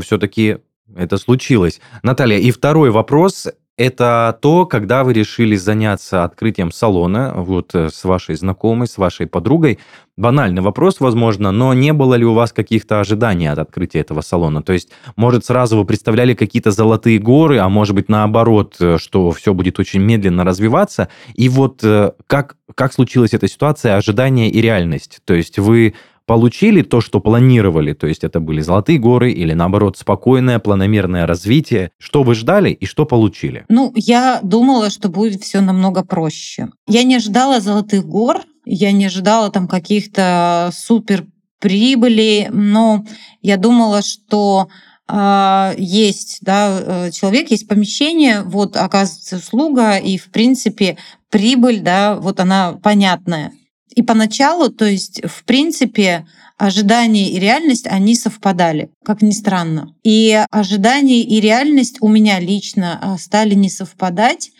[0.00, 0.58] все-таки
[0.94, 1.80] это случилось.
[2.02, 8.02] Наталья, и второй вопрос это то, когда вы решили заняться открытием салона вот э, с
[8.04, 9.78] вашей знакомой, с вашей подругой.
[10.16, 14.64] Банальный вопрос, возможно, но не было ли у вас каких-то ожиданий от открытия этого салона?
[14.64, 19.30] То есть, может, сразу вы представляли какие-то золотые горы, а может быть, наоборот, э, что
[19.30, 21.08] все будет очень медленно развиваться?
[21.34, 25.20] И вот э, как, как случилась эта ситуация, ожидание и реальность?
[25.24, 25.94] То есть вы
[26.28, 31.90] получили то, что планировали, то есть это были золотые горы или наоборот спокойное планомерное развитие.
[31.98, 33.64] Что вы ждали и что получили?
[33.70, 36.68] Ну, я думала, что будет все намного проще.
[36.86, 41.24] Я не ожидала золотых гор, я не ожидала там каких-то супер
[41.60, 43.06] прибыли, но
[43.40, 44.68] я думала, что
[45.08, 50.98] э, есть да, э, человек, есть помещение, вот оказывается услуга, и в принципе
[51.30, 53.52] прибыль, да, вот она понятная.
[53.98, 56.24] И поначалу, то есть, в принципе,
[56.56, 59.92] ожидания и реальность, они совпадали, как ни странно.
[60.04, 64.52] И ожидания и реальность у меня лично а, стали не совпадать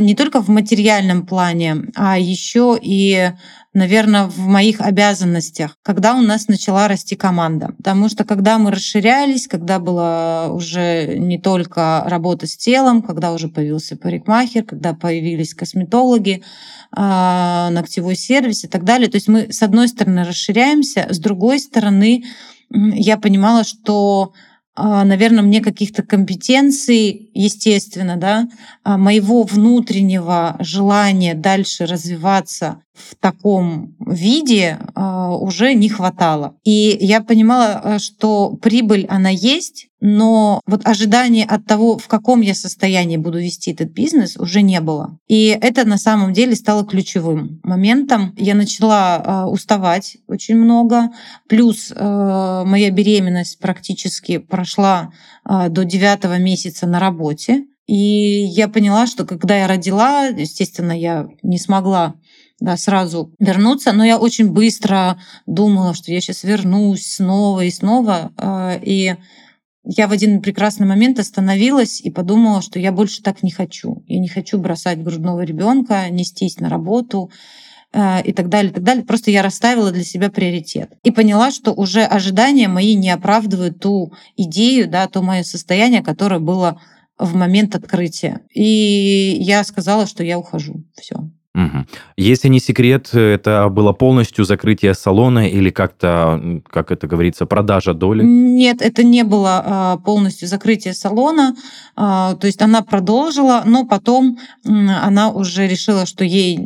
[0.00, 3.32] не только в материальном плане, а еще и
[3.74, 7.72] наверное, в моих обязанностях, когда у нас начала расти команда.
[7.76, 13.48] Потому что когда мы расширялись, когда была уже не только работа с телом, когда уже
[13.48, 16.42] появился парикмахер, когда появились косметологи,
[16.94, 19.08] а, ногтевой сервис и так далее.
[19.08, 22.24] То есть мы, с одной стороны, расширяемся, с другой стороны,
[22.70, 24.51] я понимала, что а,
[25.04, 28.48] наверное, мне каких-то компетенций, естественно, да,
[28.84, 36.56] а, моего внутреннего желания дальше развиваться в таком виде а, уже не хватало.
[36.62, 42.54] И я понимала, что прибыль, она есть, но вот ожидания от того, в каком я
[42.54, 45.18] состоянии буду вести этот бизнес, уже не было.
[45.28, 48.34] И это на самом деле стало ключевым моментом.
[48.36, 51.10] Я начала уставать очень много,
[51.48, 55.12] плюс моя беременность практически прошла
[55.44, 57.64] до девятого месяца на работе.
[57.86, 62.14] И я поняла, что когда я родила, естественно, я не смогла
[62.62, 68.30] да, сразу вернуться, но я очень быстро думала, что я сейчас вернусь снова и снова.
[68.84, 69.16] И
[69.84, 74.04] я в один прекрасный момент остановилась и подумала, что я больше так не хочу.
[74.06, 77.32] Я не хочу бросать грудного ребенка, нестись на работу.
[77.92, 79.04] э, и так далее, и так далее.
[79.04, 80.92] Просто я расставила для себя приоритет.
[81.02, 86.40] И поняла, что уже ожидания мои не оправдывают ту идею, да, то мое состояние, которое
[86.40, 86.80] было
[87.18, 88.40] в момент открытия.
[88.54, 90.84] И я сказала, что я ухожу.
[90.98, 91.28] Все.
[91.54, 91.84] Угу.
[92.16, 98.22] Если не секрет, это было полностью закрытие салона или как-то, как это говорится, продажа доли?
[98.24, 101.54] Нет, это не было а, полностью закрытие салона.
[101.94, 106.58] А, то есть она продолжила, но потом она уже решила, что ей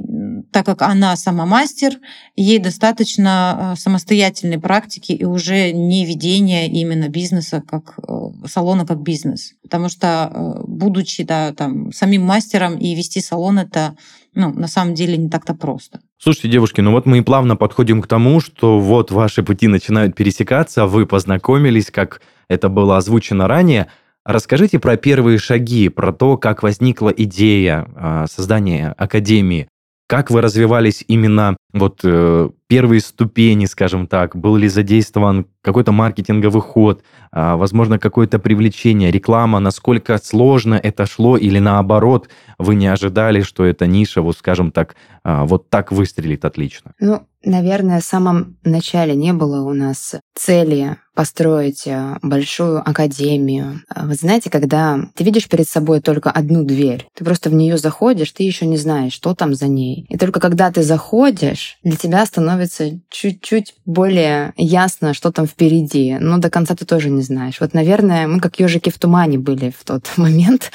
[0.51, 1.95] так как она сама мастер,
[2.35, 9.01] ей достаточно а, самостоятельной практики и уже не ведения именно бизнеса как э, салона как
[9.01, 9.53] бизнес.
[9.63, 13.97] Потому что, э, будучи да, там, самим мастером и вести салон, это
[14.35, 16.01] ну, на самом деле не так-то просто.
[16.19, 20.15] Слушайте, девушки, ну вот мы и плавно подходим к тому, что вот ваши пути начинают
[20.15, 23.89] пересекаться, вы познакомились, как это было озвучено ранее.
[24.25, 29.69] Расскажите про первые шаги, про то, как возникла идея создания академии.
[30.09, 34.37] Как вы развивались именно вот э, первые ступени, скажем так?
[34.37, 37.03] Был ли задействован какой-то маркетинговый ход,
[37.33, 39.59] э, возможно, какое-то привлечение, реклама?
[39.59, 44.95] Насколько сложно это шло или наоборот, вы не ожидали, что эта ниша, вот скажем так,
[45.25, 46.93] э, вот так выстрелит отлично?
[47.01, 53.81] Ну, наверное, в самом начале не было у нас цели построить э, большую академию.
[53.97, 58.31] Вы знаете, когда ты видишь перед собой только одну дверь, ты просто в нее заходишь,
[58.33, 60.05] ты еще не знаешь, что там за ней.
[60.11, 66.19] И только когда ты заходишь, для тебя становится чуть-чуть более ясно, что там впереди.
[66.21, 67.61] Но до конца ты тоже не знаешь.
[67.61, 70.71] Вот, наверное, мы как ежики в тумане были в тот момент.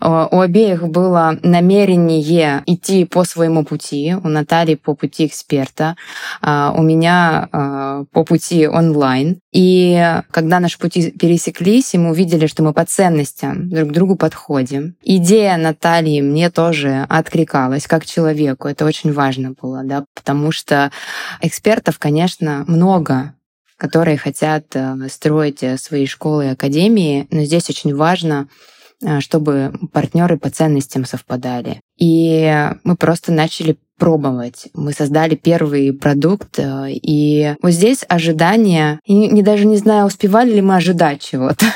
[0.00, 4.16] У обеих было намерение идти по своему пути.
[4.24, 5.96] У Натальи по пути эксперта,
[6.40, 9.41] а у меня а, по пути онлайн.
[9.52, 14.16] И когда наши пути пересеклись, и мы увидели, что мы по ценностям друг к другу
[14.16, 18.66] подходим, идея Натальи мне тоже откликалась как человеку.
[18.66, 20.90] Это очень важно было, да, потому что
[21.42, 23.34] экспертов, конечно, много,
[23.82, 28.48] которые хотят э, строить э, свои школы и академии, но здесь очень важно
[29.02, 31.80] э, чтобы партнеры по ценностям совпадали.
[31.98, 34.66] И мы просто начали пробовать.
[34.74, 40.60] Мы создали первый продукт, и вот здесь ожидания, и не, даже не знаю, успевали ли
[40.60, 41.66] мы ожидать чего-то.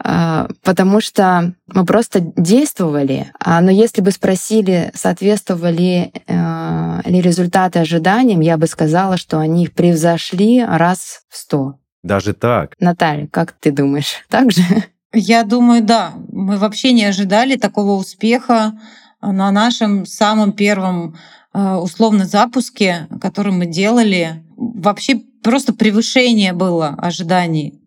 [0.00, 3.32] А, потому что мы просто действовали.
[3.42, 6.12] А, но если бы спросили, соответствовали
[7.06, 11.76] ли результаты ожиданиям, я бы сказала, что они их превзошли раз в сто.
[12.02, 12.74] Даже так?
[12.78, 14.62] Наталья, как ты думаешь, так же?
[15.14, 16.12] Я думаю, да.
[16.30, 18.74] Мы вообще не ожидали такого успеха
[19.22, 21.16] на нашем самом первом
[21.52, 24.44] э, условно запуске, который мы делали.
[24.56, 27.80] Вообще просто превышение было ожиданий.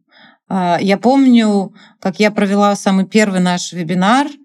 [0.49, 4.27] Э, я помню, как я провела самый первый наш вебинар—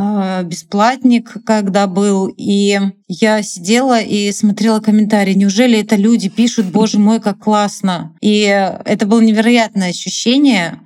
[0.00, 5.32] а, бесплатник, когда был, и я сидела и смотрела комментарии.
[5.32, 8.14] Неужели это люди пишут, боже мой, как классно.
[8.20, 8.42] И
[8.84, 10.80] это было невероятное ощущение,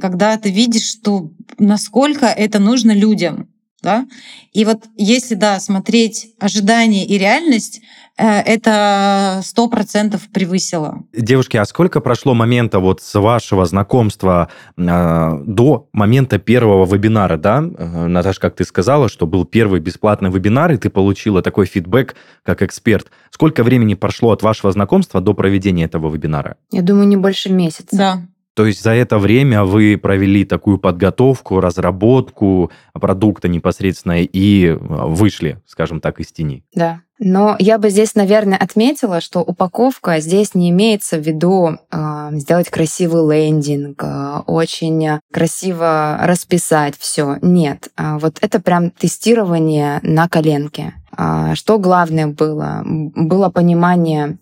[0.00, 3.48] когда ты видишь, что насколько это нужно людям.
[3.82, 4.06] Да?
[4.52, 7.80] И вот если, да, смотреть ожидания и реальность,
[8.16, 11.02] э, это сто процентов превысило.
[11.12, 17.58] Девушки, а сколько прошло момента вот с вашего знакомства э, до момента первого вебинара, да?
[17.58, 22.14] Э, Наташа, как ты сказала, что был первый бесплатный вебинар, и ты получила такой фидбэк
[22.44, 23.08] как эксперт.
[23.30, 26.56] Сколько времени прошло от вашего знакомства до проведения этого вебинара?
[26.70, 27.96] Я думаю, не больше месяца.
[27.96, 28.22] Да,
[28.54, 34.76] то есть за это время вы провели такую подготовку, разработку продукта непосредственно и а,
[35.06, 36.64] вышли, скажем так, из тени.
[36.74, 37.00] Да.
[37.24, 42.68] Но я бы здесь, наверное, отметила, что упаковка здесь не имеется в виду э, сделать
[42.68, 47.38] красивый лендинг, э, очень красиво расписать все.
[47.40, 50.94] Нет, э, вот это прям тестирование на коленке.
[51.14, 52.82] А, что главное было?
[52.84, 54.38] Было понимание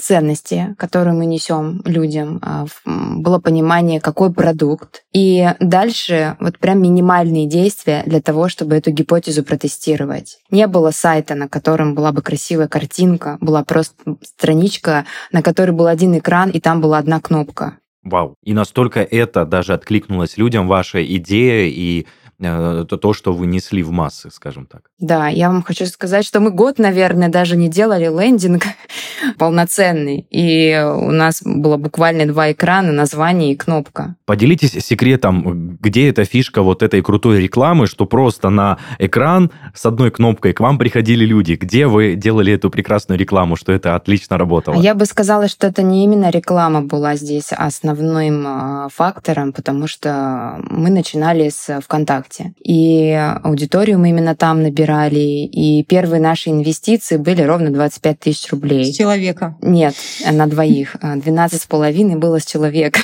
[0.00, 5.04] ценности, которые мы несем людям, а, было понимание, какой продукт.
[5.12, 10.38] И дальше вот прям минимальные действия для того, чтобы эту гипотезу протестировать.
[10.50, 15.86] Не было сайта, на котором была бы красивая картинка, была просто страничка, на которой был
[15.86, 17.78] один экран, и там была одна кнопка.
[18.02, 18.36] Вау.
[18.42, 22.06] И настолько это даже откликнулось людям, ваша идея и
[22.40, 24.82] Э, то, что вы несли в массы, скажем так.
[24.98, 28.64] Да, я вам хочу сказать, что мы год, наверное, даже не делали лендинг
[29.38, 34.16] полноценный, и у нас было буквально два экрана, название и кнопка.
[34.26, 40.10] Поделитесь секретом, где эта фишка вот этой крутой рекламы, что просто на экран с одной
[40.10, 41.54] кнопкой к вам приходили люди.
[41.54, 44.80] Где вы делали эту прекрасную рекламу, что это отлично работало?
[44.80, 50.58] Я бы сказала, что это не именно реклама была здесь основным а, фактором, потому что
[50.68, 52.52] мы начинали с ВКонтакте ВКонтакте.
[52.62, 53.12] И
[53.42, 55.18] аудиторию мы именно там набирали.
[55.18, 58.92] И первые наши инвестиции были ровно 25 тысяч рублей.
[58.92, 59.56] С человека?
[59.60, 59.94] Нет,
[60.30, 60.96] на двоих.
[61.02, 63.00] 12 с половиной было с человека.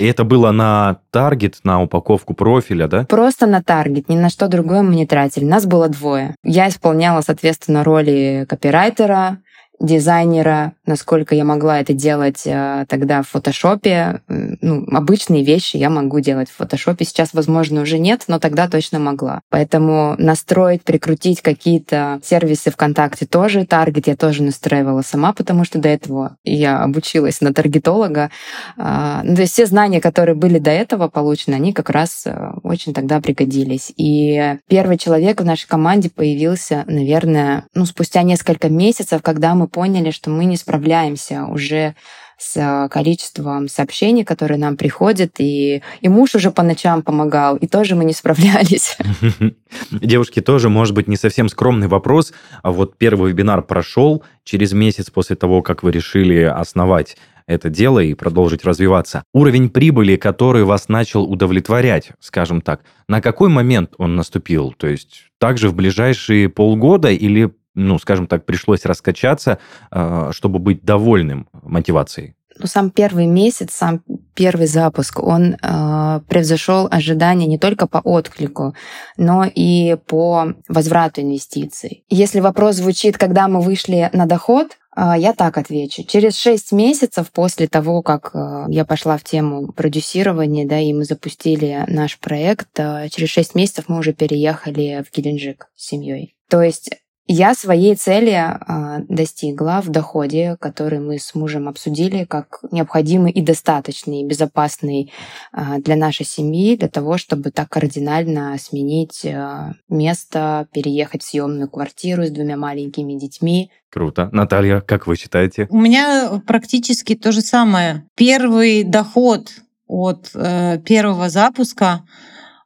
[0.00, 3.04] И это было на таргет, на упаковку профиля, да?
[3.04, 5.44] Просто на таргет, ни на что другое мы не тратили.
[5.44, 6.34] Нас было двое.
[6.42, 9.38] Я исполняла, соответственно, роли копирайтера,
[9.80, 14.22] дизайнера, насколько я могла это делать э, тогда в фотошопе.
[14.28, 17.04] Ну, обычные вещи я могу делать в фотошопе.
[17.04, 19.40] Сейчас, возможно, уже нет, но тогда точно могла.
[19.50, 23.66] Поэтому настроить, прикрутить какие-то сервисы ВКонтакте тоже.
[23.66, 28.30] Таргет я тоже настраивала сама, потому что до этого я обучилась на таргетолога.
[28.76, 32.52] Э, ну, то есть все знания, которые были до этого получены, они как раз э,
[32.64, 33.92] очень тогда пригодились.
[33.96, 40.10] И первый человек в нашей команде появился, наверное, ну, спустя несколько месяцев, когда мы поняли,
[40.10, 41.94] что мы не справляемся уже
[42.38, 47.66] с э, количеством сообщений, которые нам приходят, и, и муж уже по ночам помогал, и
[47.66, 48.96] тоже мы не справлялись.
[49.90, 55.10] Девушки, тоже, может быть, не совсем скромный вопрос, а вот первый вебинар прошел через месяц
[55.10, 57.16] после того, как вы решили основать
[57.48, 59.24] это дело и продолжить развиваться.
[59.32, 64.74] Уровень прибыли, который вас начал удовлетворять, скажем так, на какой момент он наступил?
[64.76, 69.58] То есть также в ближайшие полгода или ну, скажем так, пришлось раскачаться,
[69.90, 72.34] а, чтобы быть довольным мотивацией?
[72.58, 74.02] Ну, сам первый месяц, сам
[74.34, 78.74] первый запуск, он э, превзошел ожидания не только по отклику,
[79.16, 82.04] но и по возврату инвестиций.
[82.08, 86.02] Если вопрос звучит, когда мы вышли на доход, э, я так отвечу.
[86.02, 91.04] Через шесть месяцев после того, как э, я пошла в тему продюсирования, да, и мы
[91.04, 96.34] запустили наш проект, э, через шесть месяцев мы уже переехали в Геленджик с семьей.
[96.48, 96.90] То есть
[97.28, 103.42] я своей цели а, достигла в доходе, который мы с мужем обсудили, как необходимый и
[103.42, 105.12] достаточный, и безопасный
[105.52, 111.68] а, для нашей семьи, для того, чтобы так кардинально сменить а, место, переехать в съемную
[111.68, 113.70] квартиру с двумя маленькими детьми.
[113.90, 114.30] Круто.
[114.32, 115.66] Наталья, как вы считаете?
[115.68, 118.06] У меня практически то же самое.
[118.16, 119.50] Первый доход
[119.86, 122.04] от э, первого запуска,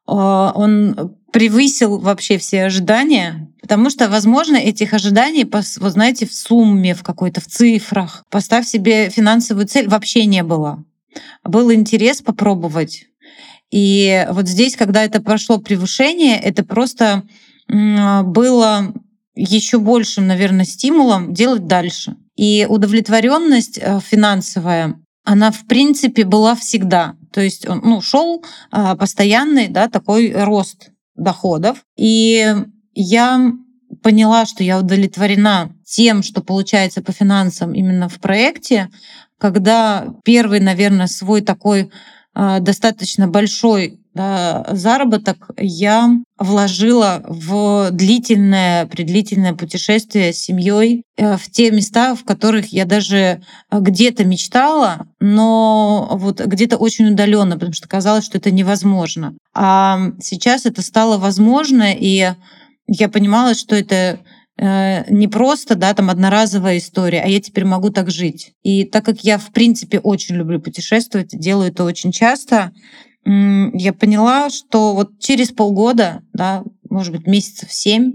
[0.06, 6.94] э, он превысил вообще все ожидания, потому что, возможно, этих ожиданий, вот знаете, в сумме,
[6.94, 10.84] в какой-то, в цифрах, поставь себе финансовую цель, вообще не было.
[11.44, 13.06] Был интерес попробовать.
[13.70, 17.22] И вот здесь, когда это прошло превышение, это просто
[17.68, 18.92] было
[19.34, 22.16] еще большим, наверное, стимулом делать дальше.
[22.36, 27.14] И удовлетворенность э, финансовая, она в принципе была всегда.
[27.32, 31.78] То есть ну, шел а, постоянный да, такой рост доходов.
[31.96, 32.54] И
[32.94, 33.52] я
[34.02, 38.90] поняла, что я удовлетворена тем, что получается по финансам именно в проекте,
[39.38, 41.90] когда первый, наверное, свой такой
[42.34, 51.50] э, достаточно большой да, заработок я вложила в длительное, предлительное путешествие с семьей э, в
[51.50, 53.40] те места, в которых я даже э,
[53.70, 59.34] где-то мечтала, но вот где-то очень удаленно, потому что казалось, что это невозможно.
[59.54, 62.32] А сейчас это стало возможно, и
[62.86, 64.20] я понимала, что это
[64.56, 68.52] э, не просто, да, там одноразовая история, а я теперь могу так жить.
[68.62, 72.72] И так как я, в принципе, очень люблю путешествовать, делаю это очень часто,
[73.24, 78.14] я поняла, что вот через полгода, да, может быть, месяцев семь,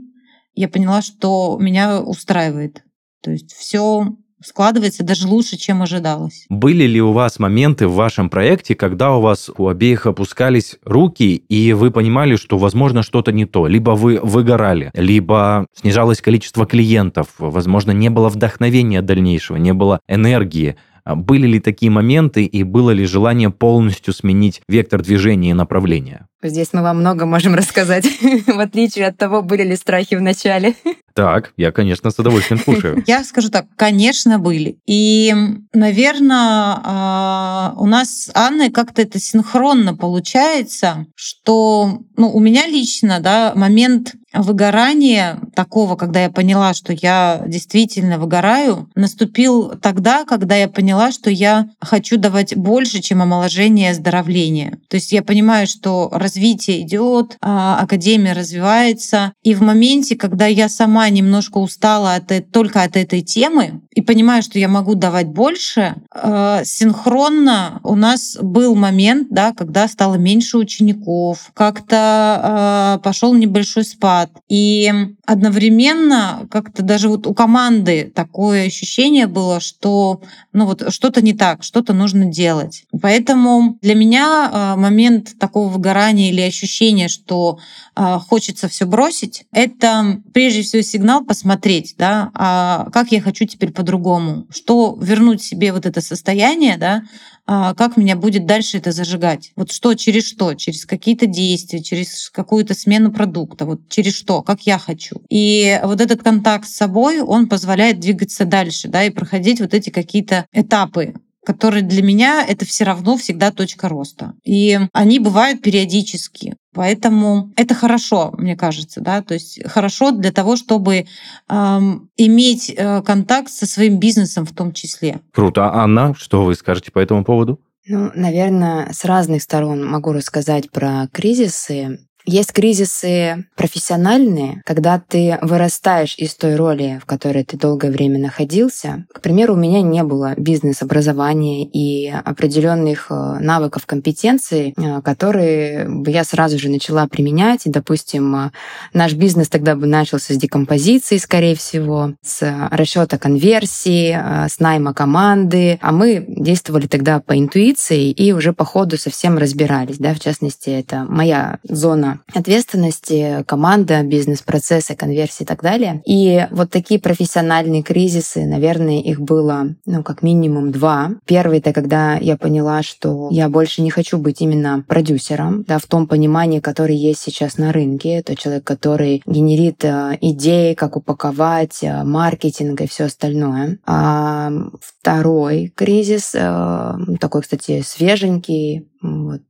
[0.54, 2.84] я поняла, что меня устраивает.
[3.22, 4.08] То есть все
[4.44, 6.46] складывается даже лучше, чем ожидалось.
[6.50, 11.36] Были ли у вас моменты в вашем проекте, когда у вас у обеих опускались руки,
[11.36, 13.68] и вы понимали, что, возможно, что-то не то?
[13.68, 20.78] Либо вы выгорали, либо снижалось количество клиентов, возможно, не было вдохновения дальнейшего, не было энергии.
[21.04, 26.28] А были ли такие моменты и было ли желание полностью сменить вектор движения и направления?
[26.44, 28.06] Здесь мы вам много можем рассказать,
[28.48, 30.76] в отличие от того, были ли страхи в начале.
[31.18, 33.04] Так, я, конечно, с удовольствием слушаю.
[33.08, 34.78] Я скажу так, конечно, были.
[34.86, 35.34] И,
[35.74, 43.20] наверное, а, у нас с Анной как-то это синхронно получается, что ну, у меня лично
[43.20, 50.68] да, момент выгорания такого, когда я поняла, что я действительно выгораю, наступил тогда, когда я
[50.68, 54.78] поняла, что я хочу давать больше, чем омоложение и оздоровление.
[54.90, 59.32] То есть я понимаю, что развитие идет, а, академия развивается.
[59.44, 64.44] И в моменте, когда я сама немножко устала от, только от этой темы и понимаю,
[64.44, 70.58] что я могу давать больше, а, синхронно у нас был момент, да, когда стало меньше
[70.58, 74.30] учеников, как-то а, пошел небольшой спад.
[74.50, 74.92] И
[75.26, 80.22] одновременно как-то даже вот у команды такое ощущение было, что
[80.52, 82.84] ну вот что-то не так, что-то нужно делать.
[83.02, 87.60] Поэтому для меня момент такого выгорания желание или ощущение, что
[87.96, 93.72] э, хочется все бросить, это прежде всего сигнал посмотреть, да, а как я хочу теперь
[93.72, 97.04] по-другому, что вернуть себе вот это состояние, да,
[97.50, 99.52] а как меня будет дальше это зажигать.
[99.56, 100.54] Вот что, через что?
[100.54, 105.22] Через какие-то действия, через какую-то смену продукта, вот через что, как я хочу.
[105.30, 109.92] И вот этот контакт с собой, он позволяет двигаться дальше, да, и проходить вот эти
[109.92, 111.14] какие-то этапы
[111.48, 114.34] которые для меня это все равно всегда точка роста.
[114.44, 116.58] И они бывают периодически.
[116.74, 121.06] Поэтому это хорошо, мне кажется, да, то есть хорошо для того, чтобы
[121.48, 125.22] эм, иметь э, контакт со своим бизнесом в том числе.
[125.32, 125.70] Круто.
[125.70, 127.62] А Анна, что вы скажете по этому поводу?
[127.88, 132.00] Ну, наверное, с разных сторон могу рассказать про кризисы.
[132.30, 139.06] Есть кризисы профессиональные, когда ты вырастаешь из той роли, в которой ты долгое время находился.
[139.14, 146.12] К примеру, у меня не было бизнес-образования и определенных э, навыков, компетенций, э, которые бы
[146.12, 147.66] я сразу же начала применять.
[147.66, 148.52] И, допустим, э,
[148.92, 154.20] наш бизнес тогда бы начался с декомпозиции, скорее всего, с расчета конверсии,
[154.50, 155.80] с найма команды.
[155.82, 159.98] А мы действовали тогда по интуиции и уже по ходу совсем разбирались.
[159.98, 160.14] Да?
[160.14, 166.02] В частности, это моя зона ответственности, команда, бизнес-процессы, конверсии и так далее.
[166.06, 171.12] И вот такие профессиональные кризисы, наверное, их было, ну, как минимум два.
[171.26, 175.86] Первый— это когда я поняла, что я больше не хочу быть именно продюсером, да, в
[175.86, 178.16] том понимании, которое есть сейчас на рынке.
[178.16, 183.80] Это человек, который генерит э, идеи, как упаковать, э, маркетинг и все остальное.
[183.86, 184.52] А
[184.82, 189.42] второй кризис, э, такой, кстати, свеженький, вот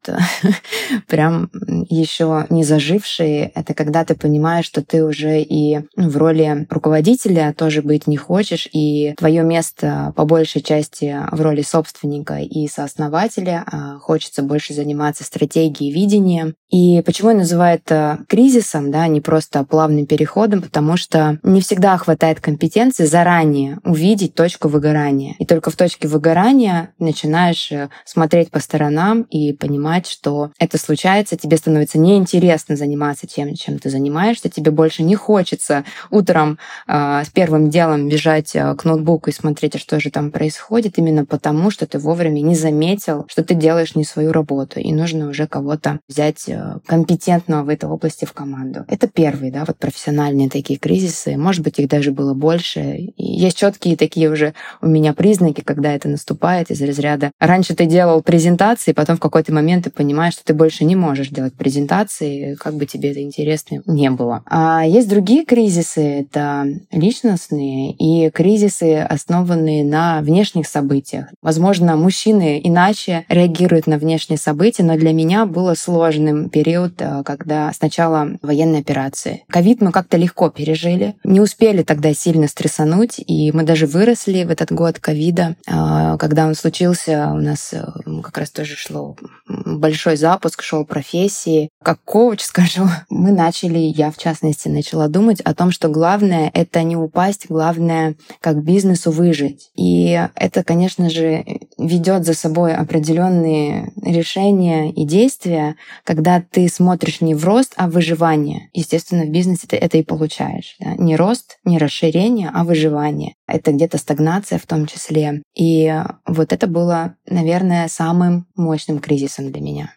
[1.07, 1.49] прям
[1.89, 7.53] еще не зажившие, это когда ты понимаешь, что ты уже и ну, в роли руководителя
[7.57, 13.63] тоже быть не хочешь, и твое место по большей части в роли собственника и сооснователя
[13.71, 16.55] а хочется больше заниматься стратегией, видением.
[16.69, 21.97] И почему я называю это кризисом, да, не просто плавным переходом, потому что не всегда
[21.97, 25.35] хватает компетенции заранее увидеть точку выгорания.
[25.39, 31.37] И только в точке выгорания начинаешь э, смотреть по сторонам и понимать, что это случается,
[31.37, 36.57] тебе становится неинтересно заниматься тем, чем ты занимаешься, тебе больше не хочется утром
[36.87, 40.97] э, с первым делом бежать э, к ноутбуку и смотреть, а что же там происходит,
[40.97, 45.29] именно потому, что ты вовремя не заметил, что ты делаешь не свою работу, и нужно
[45.29, 48.85] уже кого-то взять э, компетентного в этой области в команду.
[48.87, 51.37] Это первые, да, вот профессиональные такие кризисы.
[51.37, 52.81] Может быть, их даже было больше.
[52.81, 57.31] И есть четкие такие уже у меня признаки, когда это наступает из разряда.
[57.39, 61.29] Раньше ты делал презентации, потом в какой-то момент ты понимаешь, что ты больше не можешь
[61.29, 64.43] делать презентации, как бы тебе это интересно не было.
[64.45, 71.27] А есть другие кризисы, это личностные и кризисы, основанные на внешних событиях.
[71.41, 77.71] Возможно, мужчины иначе реагируют на внешние события, но для меня было сложным период, э, когда
[77.73, 79.43] сначала военной операции.
[79.49, 84.51] Ковид мы как-то легко пережили, не успели тогда сильно стрессануть, и мы даже выросли в
[84.51, 85.55] этот год ковида.
[85.67, 87.85] А, когда он случился, у нас э,
[88.23, 89.15] как раз тоже шло
[89.47, 91.69] большой запуск шел профессии.
[91.83, 96.83] Как коуч, скажу, мы начали, я в частности, начала думать о том, что главное— это
[96.83, 99.69] не упасть, главное, как бизнесу выжить.
[99.75, 101.45] И это, конечно же,
[101.77, 107.97] ведет за собой определенные решения и действия, когда ты смотришь не в рост, а в
[107.97, 108.69] выживание.
[108.73, 110.75] Естественно, в бизнесе ты это и получаешь.
[110.79, 110.95] Да?
[110.95, 113.33] Не рост, не расширение, а выживание.
[113.47, 115.41] Это где-то стагнация в том числе.
[115.55, 115.93] И
[116.25, 119.93] вот это было, наверное, самым мощным кризисом для меня.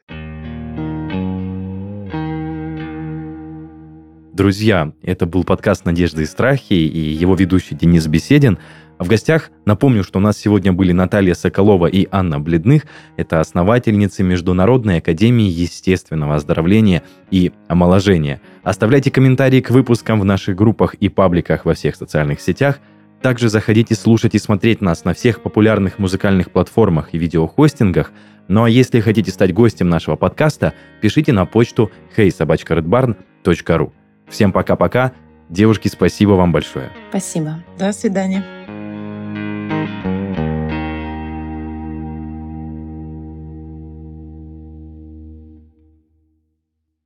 [4.32, 8.58] Друзья, это был подкаст «Надежды и страхи» и его ведущий Денис Беседин.
[9.00, 12.84] В гостях напомню, что у нас сегодня были Наталья Соколова и Анна Бледных.
[13.16, 18.40] Это основательницы Международной академии естественного оздоровления и омоложения.
[18.62, 22.78] Оставляйте комментарии к выпускам в наших группах и пабликах во всех социальных сетях.
[23.22, 28.12] Также заходите слушать и смотреть нас на всех популярных музыкальных платформах и видеохостингах.
[28.48, 33.92] Ну а если хотите стать гостем нашего подкаста, пишите на почту heysobachkaredbarn.ru.
[34.28, 35.12] Всем пока-пока.
[35.48, 36.90] Девушки, спасибо вам большое.
[37.10, 37.62] Спасибо.
[37.78, 38.44] До свидания.